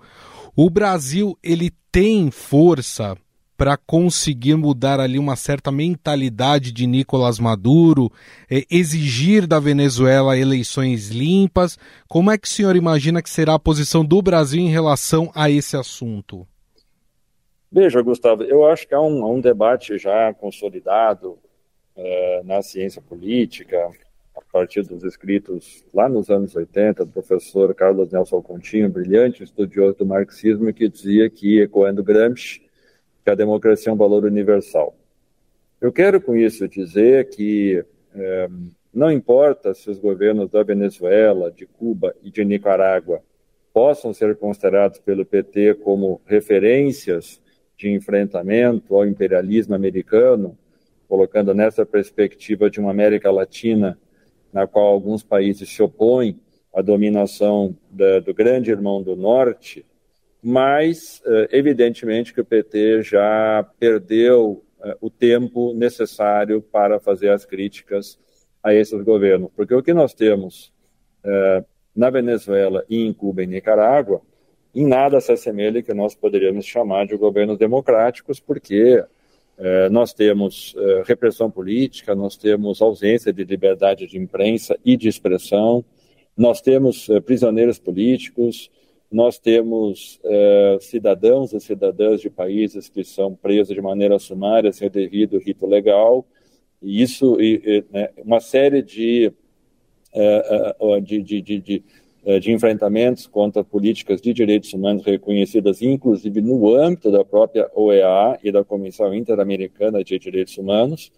O 0.55 0.69
Brasil 0.69 1.37
ele 1.43 1.69
tem 1.91 2.31
força 2.31 3.17
para 3.61 3.77
conseguir 3.77 4.55
mudar 4.55 4.99
ali 4.99 5.19
uma 5.19 5.35
certa 5.35 5.71
mentalidade 5.71 6.71
de 6.71 6.87
Nicolás 6.87 7.37
Maduro, 7.37 8.11
é, 8.49 8.63
exigir 8.71 9.45
da 9.45 9.59
Venezuela 9.59 10.35
eleições 10.35 11.09
limpas. 11.09 11.77
Como 12.07 12.31
é 12.31 12.39
que 12.39 12.47
o 12.47 12.49
senhor 12.49 12.75
imagina 12.75 13.21
que 13.21 13.29
será 13.29 13.53
a 13.53 13.59
posição 13.59 14.03
do 14.03 14.19
Brasil 14.19 14.59
em 14.59 14.69
relação 14.69 15.31
a 15.35 15.47
esse 15.47 15.77
assunto? 15.77 16.47
Veja, 17.71 18.01
Gustavo, 18.01 18.41
eu 18.41 18.65
acho 18.65 18.87
que 18.87 18.95
há 18.95 18.99
um, 18.99 19.31
um 19.31 19.39
debate 19.39 19.95
já 19.95 20.33
consolidado 20.33 21.37
é, 21.95 22.41
na 22.43 22.63
ciência 22.63 22.99
política, 22.99 23.77
a 24.35 24.41
partir 24.51 24.81
dos 24.81 25.03
escritos 25.03 25.85
lá 25.93 26.09
nos 26.09 26.31
anos 26.31 26.55
80 26.55 27.05
do 27.05 27.11
professor 27.11 27.75
Carlos 27.75 28.11
Nelson 28.11 28.41
Continho, 28.41 28.89
brilhante 28.89 29.43
estudioso 29.43 29.99
do 29.99 30.05
marxismo, 30.07 30.73
que 30.73 30.89
dizia 30.89 31.29
que, 31.29 31.61
ecoando 31.61 32.03
Gramsci, 32.03 32.70
que 33.23 33.29
a 33.29 33.35
democracia 33.35 33.89
é 33.89 33.93
um 33.93 33.97
valor 33.97 34.25
universal. 34.25 34.95
Eu 35.79 35.91
quero 35.91 36.21
com 36.21 36.35
isso 36.35 36.67
dizer 36.67 37.29
que 37.29 37.83
é, 38.13 38.49
não 38.93 39.11
importa 39.11 39.73
se 39.73 39.89
os 39.89 39.99
governos 39.99 40.49
da 40.49 40.63
Venezuela, 40.63 41.51
de 41.51 41.65
Cuba 41.65 42.15
e 42.21 42.29
de 42.29 42.43
Nicarágua 42.43 43.21
possam 43.73 44.13
ser 44.13 44.35
considerados 44.35 44.99
pelo 44.99 45.25
PT 45.25 45.75
como 45.75 46.21
referências 46.25 47.41
de 47.77 47.89
enfrentamento 47.89 48.95
ao 48.95 49.07
imperialismo 49.07 49.73
americano, 49.73 50.57
colocando 51.07 51.53
nessa 51.53 51.85
perspectiva 51.85 52.69
de 52.69 52.79
uma 52.79 52.91
América 52.91 53.31
Latina 53.31 53.97
na 54.51 54.67
qual 54.67 54.87
alguns 54.87 55.23
países 55.23 55.69
se 55.69 55.81
opõem 55.81 56.39
à 56.73 56.81
dominação 56.81 57.75
da, 57.89 58.19
do 58.19 58.33
grande 58.33 58.69
irmão 58.69 59.01
do 59.01 59.15
Norte, 59.15 59.85
mas 60.41 61.21
eh, 61.25 61.49
evidentemente 61.51 62.33
que 62.33 62.41
o 62.41 62.45
PT 62.45 63.03
já 63.03 63.65
perdeu 63.79 64.63
eh, 64.83 64.97
o 64.99 65.09
tempo 65.09 65.73
necessário 65.73 66.61
para 66.61 66.99
fazer 66.99 67.29
as 67.29 67.45
críticas 67.45 68.17
a 68.63 68.73
esses 68.73 69.03
governos, 69.03 69.51
porque 69.55 69.75
o 69.75 69.83
que 69.83 69.93
nós 69.93 70.13
temos 70.13 70.73
eh, 71.23 71.63
na 71.95 72.09
Venezuela 72.09 72.83
e 72.89 73.05
em 73.05 73.13
Cuba 73.13 73.43
e 73.43 73.47
Nicarágua, 73.47 74.21
em 74.73 74.87
nada 74.87 75.21
se 75.21 75.31
assemelha 75.31 75.83
que 75.83 75.93
nós 75.93 76.15
poderíamos 76.15 76.65
chamar 76.65 77.05
de 77.05 77.15
governos 77.17 77.57
democráticos, 77.57 78.39
porque 78.39 79.03
nós 79.91 80.11
temos 80.11 80.73
repressão 81.05 81.51
política, 81.51 82.15
nós 82.15 82.35
temos 82.35 82.81
ausência 82.81 83.31
de 83.33 83.43
liberdade 83.43 84.07
de 84.07 84.17
imprensa 84.17 84.75
e 84.83 84.95
de 84.97 85.07
expressão, 85.07 85.83
nós 86.35 86.61
temos 86.61 87.07
prisioneiros 87.25 87.77
políticos, 87.77 88.71
nós 89.11 89.37
temos 89.37 90.19
é, 90.23 90.77
cidadãos 90.79 91.51
e 91.51 91.59
cidadãs 91.59 92.21
de 92.21 92.29
países 92.29 92.87
que 92.87 93.03
são 93.03 93.35
presos 93.35 93.75
de 93.75 93.81
maneira 93.81 94.17
sumária, 94.17 94.71
sem 94.71 94.87
o 94.87 94.91
devido 94.91 95.37
rito 95.37 95.67
legal, 95.67 96.25
e 96.81 97.01
isso, 97.01 97.39
e, 97.41 97.61
e, 97.63 97.85
né, 97.91 98.09
uma 98.23 98.39
série 98.39 98.81
de, 98.81 99.31
é, 100.13 100.75
é, 100.79 101.01
de, 101.01 101.21
de, 101.21 101.41
de, 101.41 101.83
é, 102.25 102.39
de, 102.39 102.51
enfrentamentos 102.53 103.27
contra 103.27 103.63
políticas 103.65 104.21
de 104.21 104.33
direitos 104.33 104.71
humanos 104.71 105.03
reconhecidas, 105.05 105.81
inclusive 105.81 106.39
no 106.39 106.73
âmbito 106.73 107.11
da 107.11 107.25
própria 107.25 107.69
OEA 107.75 108.39
e 108.41 108.49
da 108.49 108.63
Comissão 108.63 109.13
Interamericana 109.13 110.03
de 110.03 110.17
Direitos 110.17 110.57
Humanos, 110.57 111.11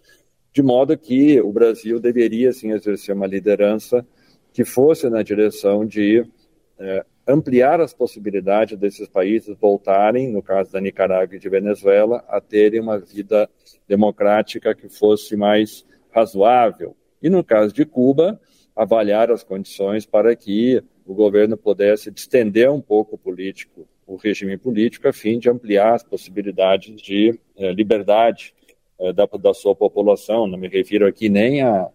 de 0.52 0.62
modo 0.62 0.98
que 0.98 1.40
o 1.40 1.52
Brasil 1.52 2.00
deveria, 2.00 2.52
sim, 2.52 2.72
exercer 2.72 3.14
uma 3.14 3.26
liderança 3.26 4.04
que 4.52 4.64
fosse 4.64 5.08
na 5.08 5.22
direção 5.22 5.86
de 5.86 6.24
é, 6.78 7.04
ampliar 7.26 7.80
as 7.80 7.94
possibilidades 7.94 8.78
desses 8.78 9.08
países 9.08 9.56
voltarem, 9.58 10.30
no 10.30 10.42
caso 10.42 10.72
da 10.72 10.80
Nicarágua 10.80 11.36
e 11.36 11.38
de 11.38 11.48
Venezuela, 11.48 12.24
a 12.28 12.40
terem 12.40 12.80
uma 12.80 12.98
vida 12.98 13.48
democrática 13.88 14.74
que 14.74 14.88
fosse 14.88 15.36
mais 15.36 15.84
razoável. 16.10 16.96
E 17.22 17.30
no 17.30 17.42
caso 17.42 17.72
de 17.72 17.84
Cuba, 17.84 18.40
avaliar 18.76 19.30
as 19.30 19.42
condições 19.42 20.04
para 20.04 20.34
que 20.36 20.82
o 21.06 21.14
governo 21.14 21.56
pudesse 21.56 22.10
distender 22.10 22.70
um 22.70 22.80
pouco 22.80 23.14
o 23.14 23.18
político, 23.18 23.86
o 24.06 24.16
regime 24.16 24.58
político, 24.58 25.08
a 25.08 25.12
fim 25.12 25.38
de 25.38 25.48
ampliar 25.48 25.94
as 25.94 26.02
possibilidades 26.02 27.00
de 27.00 27.38
eh, 27.56 27.72
liberdade 27.72 28.54
eh, 28.98 29.12
da, 29.12 29.26
da, 29.26 29.54
sua 29.54 29.74
população. 29.74 30.46
Não 30.46 30.58
me 30.58 30.68
refiro 30.68 31.06
aqui 31.06 31.28
nem 31.28 31.62
à, 31.62 31.88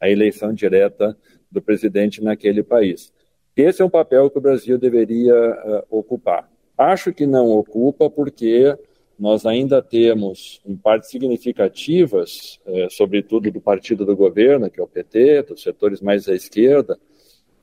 à 0.00 0.10
eleição 0.10 0.52
direta 0.52 1.16
do 1.50 1.62
presidente 1.62 2.22
naquele 2.22 2.62
país. 2.62 3.12
Esse 3.56 3.82
é 3.82 3.84
um 3.84 3.90
papel 3.90 4.28
que 4.30 4.38
o 4.38 4.40
Brasil 4.40 4.76
deveria 4.78 5.34
uh, 5.34 5.98
ocupar. 5.98 6.50
Acho 6.76 7.12
que 7.12 7.24
não 7.24 7.52
ocupa 7.52 8.10
porque 8.10 8.76
nós 9.16 9.46
ainda 9.46 9.80
temos, 9.80 10.60
em 10.66 10.76
partes 10.76 11.08
significativas, 11.08 12.58
eh, 12.66 12.88
sobretudo 12.90 13.48
do 13.48 13.60
partido 13.60 14.04
do 14.04 14.16
governo, 14.16 14.68
que 14.68 14.80
é 14.80 14.82
o 14.82 14.88
PT, 14.88 15.42
dos 15.42 15.62
setores 15.62 16.00
mais 16.00 16.28
à 16.28 16.34
esquerda, 16.34 16.98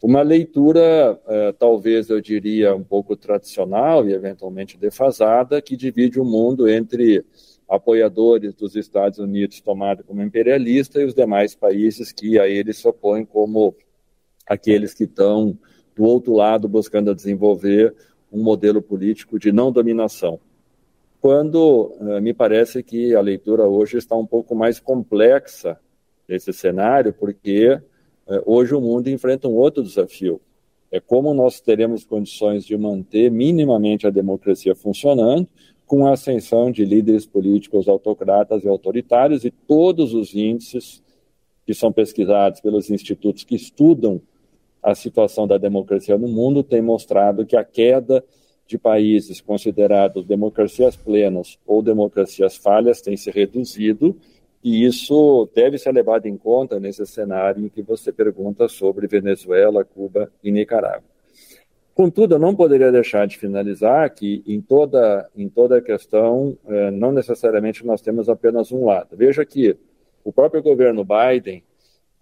uma 0.01 0.21
leitura, 0.21 1.19
eh, 1.27 1.53
talvez 1.59 2.09
eu 2.09 2.21
diria, 2.21 2.73
um 2.73 2.83
pouco 2.83 3.17
tradicional 3.17 4.07
e 4.07 4.13
eventualmente 4.13 4.77
defasada, 4.77 5.61
que 5.61 5.75
divide 5.75 6.21
o 6.21 6.25
mundo 6.25 6.69
entre 6.69 7.25
apoiadores 7.67 8.53
dos 8.53 8.75
Estados 8.75 9.19
Unidos 9.19 9.59
tomado 9.61 10.03
como 10.03 10.21
imperialista 10.21 11.01
e 11.01 11.05
os 11.05 11.13
demais 11.13 11.53
países 11.53 12.11
que 12.11 12.39
a 12.39 12.47
ele 12.47 12.73
se 12.73 12.87
opõem 12.87 13.25
como 13.25 13.75
aqueles 14.47 14.93
que 14.93 15.03
estão 15.03 15.57
do 16.01 16.07
outro 16.07 16.33
lado, 16.33 16.67
buscando 16.67 17.13
desenvolver 17.13 17.93
um 18.33 18.41
modelo 18.41 18.81
político 18.81 19.37
de 19.37 19.51
não 19.51 19.71
dominação. 19.71 20.39
Quando 21.21 21.93
uh, 21.99 22.19
me 22.19 22.33
parece 22.33 22.81
que 22.81 23.13
a 23.13 23.21
leitura 23.21 23.67
hoje 23.67 23.97
está 23.97 24.15
um 24.15 24.25
pouco 24.25 24.55
mais 24.55 24.79
complexa 24.79 25.79
desse 26.27 26.51
cenário, 26.51 27.13
porque 27.13 27.73
uh, 27.73 28.41
hoje 28.47 28.73
o 28.73 28.81
mundo 28.81 29.09
enfrenta 29.09 29.47
um 29.47 29.53
outro 29.53 29.83
desafio. 29.83 30.41
é 30.91 30.99
como 30.99 31.35
nós 31.35 31.61
teremos 31.61 32.03
condições 32.03 32.65
de 32.65 32.75
manter 32.75 33.29
minimamente 33.29 34.07
a 34.07 34.09
democracia 34.09 34.73
funcionando 34.73 35.47
com 35.85 36.07
a 36.07 36.13
ascensão 36.13 36.71
de 36.71 36.83
líderes 36.83 37.27
políticos 37.27 37.87
autocratas 37.87 38.63
e 38.63 38.67
autoritários 38.67 39.45
e 39.45 39.51
todos 39.51 40.15
os 40.15 40.33
índices 40.33 41.03
que 41.63 41.75
são 41.75 41.91
pesquisados 41.91 42.59
pelos 42.59 42.89
institutos 42.89 43.43
que 43.43 43.55
estudam 43.55 44.19
a 44.81 44.95
situação 44.95 45.47
da 45.47 45.57
democracia 45.57 46.17
no 46.17 46.27
mundo 46.27 46.63
têm 46.63 46.81
mostrado 46.81 47.45
que 47.45 47.55
a 47.55 47.63
queda 47.63 48.23
de 48.65 48.77
países 48.77 49.41
considerados 49.41 50.25
democracias 50.25 50.95
plenas 50.95 51.59
ou 51.65 51.81
democracias 51.81 52.55
falhas 52.55 53.01
tem 53.01 53.17
se 53.17 53.29
reduzido 53.29 54.15
e 54.63 54.85
isso 54.85 55.49
deve 55.55 55.77
ser 55.77 55.91
levado 55.91 56.27
em 56.27 56.37
conta 56.37 56.79
nesse 56.79 57.05
cenário 57.05 57.65
em 57.65 57.69
que 57.69 57.81
você 57.81 58.11
pergunta 58.11 58.67
sobre 58.67 59.07
Venezuela, 59.07 59.83
Cuba 59.83 60.31
e 60.43 60.51
Nicarágua. 60.51 61.09
Contudo, 61.93 62.35
eu 62.35 62.39
não 62.39 62.55
poderia 62.55 62.91
deixar 62.91 63.27
de 63.27 63.37
finalizar 63.37 64.09
que 64.13 64.43
em 64.47 64.61
toda, 64.61 65.29
em 65.35 65.49
toda 65.49 65.77
a 65.77 65.81
questão, 65.81 66.57
eh, 66.67 66.91
não 66.91 67.11
necessariamente 67.11 67.85
nós 67.85 68.01
temos 68.01 68.29
apenas 68.29 68.71
um 68.71 68.85
lado. 68.85 69.17
Veja 69.17 69.43
que 69.45 69.75
o 70.23 70.31
próprio 70.31 70.63
governo 70.63 71.03
Biden, 71.03 71.63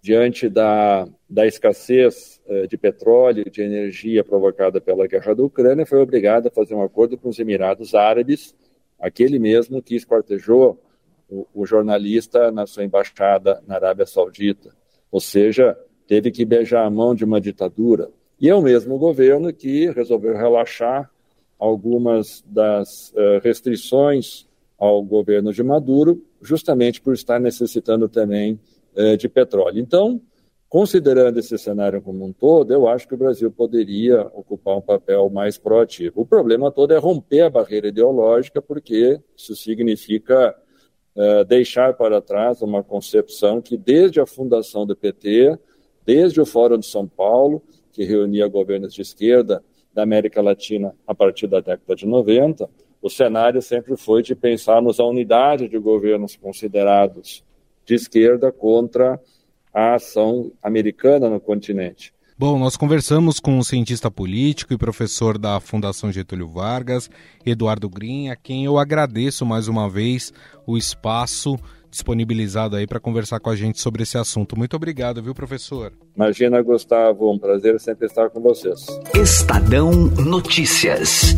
diante 0.02 0.48
da, 0.48 1.06
da 1.28 1.46
escassez 1.46 2.40
eh, 2.46 2.66
de 2.66 2.76
petróleo 2.78 3.50
de 3.50 3.62
energia 3.62 4.24
provocada 4.24 4.80
pela 4.80 5.06
guerra 5.06 5.34
da 5.34 5.42
Ucrânia, 5.42 5.84
foi 5.84 6.00
obrigado 6.00 6.48
a 6.48 6.50
fazer 6.50 6.74
um 6.74 6.82
acordo 6.82 7.18
com 7.18 7.28
os 7.28 7.38
Emirados 7.38 7.94
Árabes, 7.94 8.54
aquele 8.98 9.38
mesmo 9.38 9.82
que 9.82 9.94
esquartejou 9.94 10.80
o, 11.28 11.46
o 11.54 11.66
jornalista 11.66 12.50
na 12.50 12.66
sua 12.66 12.84
embaixada 12.84 13.62
na 13.66 13.74
Arábia 13.76 14.06
Saudita. 14.06 14.74
Ou 15.10 15.20
seja, 15.20 15.76
teve 16.06 16.30
que 16.30 16.44
beijar 16.44 16.84
a 16.84 16.90
mão 16.90 17.14
de 17.14 17.24
uma 17.24 17.40
ditadura. 17.40 18.10
E 18.40 18.48
é 18.48 18.54
o 18.54 18.62
mesmo 18.62 18.98
governo 18.98 19.52
que 19.52 19.90
resolveu 19.90 20.34
relaxar 20.34 21.10
algumas 21.58 22.42
das 22.46 23.10
uh, 23.10 23.38
restrições 23.42 24.48
ao 24.78 25.02
governo 25.02 25.52
de 25.52 25.62
Maduro, 25.62 26.24
justamente 26.40 27.02
por 27.02 27.12
estar 27.12 27.38
necessitando 27.38 28.08
também 28.08 28.58
de 29.18 29.28
petróleo. 29.28 29.78
Então, 29.78 30.20
considerando 30.68 31.38
esse 31.38 31.58
cenário 31.58 32.00
como 32.00 32.24
um 32.24 32.32
todo, 32.32 32.72
eu 32.72 32.88
acho 32.88 33.06
que 33.06 33.14
o 33.14 33.18
Brasil 33.18 33.50
poderia 33.50 34.22
ocupar 34.32 34.76
um 34.76 34.80
papel 34.80 35.28
mais 35.28 35.58
proativo. 35.58 36.20
O 36.20 36.26
problema 36.26 36.70
todo 36.70 36.92
é 36.92 36.98
romper 36.98 37.40
a 37.42 37.50
barreira 37.50 37.88
ideológica, 37.88 38.62
porque 38.62 39.20
isso 39.36 39.56
significa 39.56 40.54
é, 41.16 41.44
deixar 41.44 41.94
para 41.94 42.22
trás 42.22 42.62
uma 42.62 42.84
concepção 42.84 43.60
que, 43.60 43.76
desde 43.76 44.20
a 44.20 44.26
fundação 44.26 44.86
do 44.86 44.94
PT, 44.94 45.58
desde 46.06 46.40
o 46.40 46.46
Fórum 46.46 46.78
de 46.78 46.86
São 46.86 47.06
Paulo, 47.06 47.62
que 47.92 48.04
reunia 48.04 48.46
governos 48.46 48.94
de 48.94 49.02
esquerda 49.02 49.64
da 49.92 50.04
América 50.04 50.40
Latina 50.40 50.94
a 51.04 51.14
partir 51.14 51.48
da 51.48 51.58
década 51.58 51.96
de 51.96 52.06
90, 52.06 52.70
o 53.02 53.10
cenário 53.10 53.60
sempre 53.60 53.96
foi 53.96 54.22
de 54.22 54.36
pensarmos 54.36 55.00
a 55.00 55.04
unidade 55.04 55.68
de 55.68 55.78
governos 55.78 56.36
considerados 56.36 57.44
de 57.84 57.94
esquerda 57.94 58.52
contra 58.52 59.20
a 59.72 59.94
ação 59.94 60.52
americana 60.62 61.28
no 61.28 61.40
continente. 61.40 62.12
Bom, 62.40 62.58
nós 62.58 62.74
conversamos 62.74 63.38
com 63.38 63.58
um 63.58 63.62
cientista 63.62 64.10
político 64.10 64.72
e 64.72 64.78
professor 64.78 65.36
da 65.36 65.60
Fundação 65.60 66.10
Getúlio 66.10 66.48
Vargas, 66.48 67.10
Eduardo 67.44 67.86
Green, 67.86 68.30
a 68.30 68.36
quem 68.36 68.64
eu 68.64 68.78
agradeço 68.78 69.44
mais 69.44 69.68
uma 69.68 69.90
vez 69.90 70.32
o 70.66 70.78
espaço 70.78 71.58
disponibilizado 71.90 72.76
aí 72.76 72.86
para 72.86 72.98
conversar 72.98 73.40
com 73.40 73.50
a 73.50 73.56
gente 73.56 73.78
sobre 73.78 74.04
esse 74.04 74.16
assunto. 74.16 74.56
Muito 74.56 74.74
obrigado, 74.74 75.22
viu, 75.22 75.34
professor? 75.34 75.92
Imagina, 76.16 76.62
Gustavo, 76.62 77.30
um 77.30 77.38
prazer 77.38 77.78
sempre 77.78 78.06
estar 78.06 78.30
com 78.30 78.40
vocês. 78.40 78.86
Estadão 79.14 79.92
Notícias. 79.92 81.34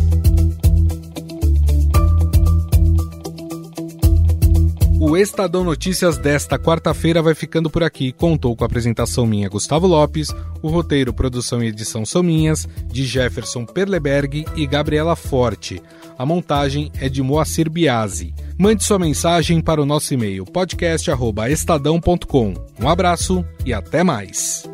O 5.13 5.17
Estadão 5.17 5.63
Notícias 5.63 6.17
desta 6.17 6.57
quarta-feira 6.57 7.21
vai 7.21 7.35
ficando 7.35 7.69
por 7.69 7.83
aqui. 7.83 8.11
Contou 8.11 8.55
com 8.55 8.63
a 8.63 8.65
apresentação 8.65 9.27
minha, 9.27 9.47
Gustavo 9.47 9.85
Lopes, 9.85 10.33
o 10.59 10.69
roteiro, 10.69 11.13
produção 11.13 11.63
e 11.63 11.67
edição 11.67 12.03
são 12.03 12.23
minhas, 12.23 12.67
de 12.87 13.05
Jefferson 13.05 13.63
Perleberg 13.63 14.43
e 14.55 14.65
Gabriela 14.65 15.15
Forte. 15.15 15.79
A 16.17 16.25
montagem 16.25 16.91
é 16.99 17.07
de 17.09 17.21
Moacir 17.21 17.69
Biasi. 17.69 18.33
Mande 18.57 18.83
sua 18.83 18.97
mensagem 18.97 19.61
para 19.61 19.79
o 19.79 19.85
nosso 19.85 20.15
e-mail 20.15 20.45
podcast@estadão.com. 20.45 22.55
Um 22.81 22.89
abraço 22.89 23.45
e 23.63 23.71
até 23.71 24.03
mais. 24.03 24.67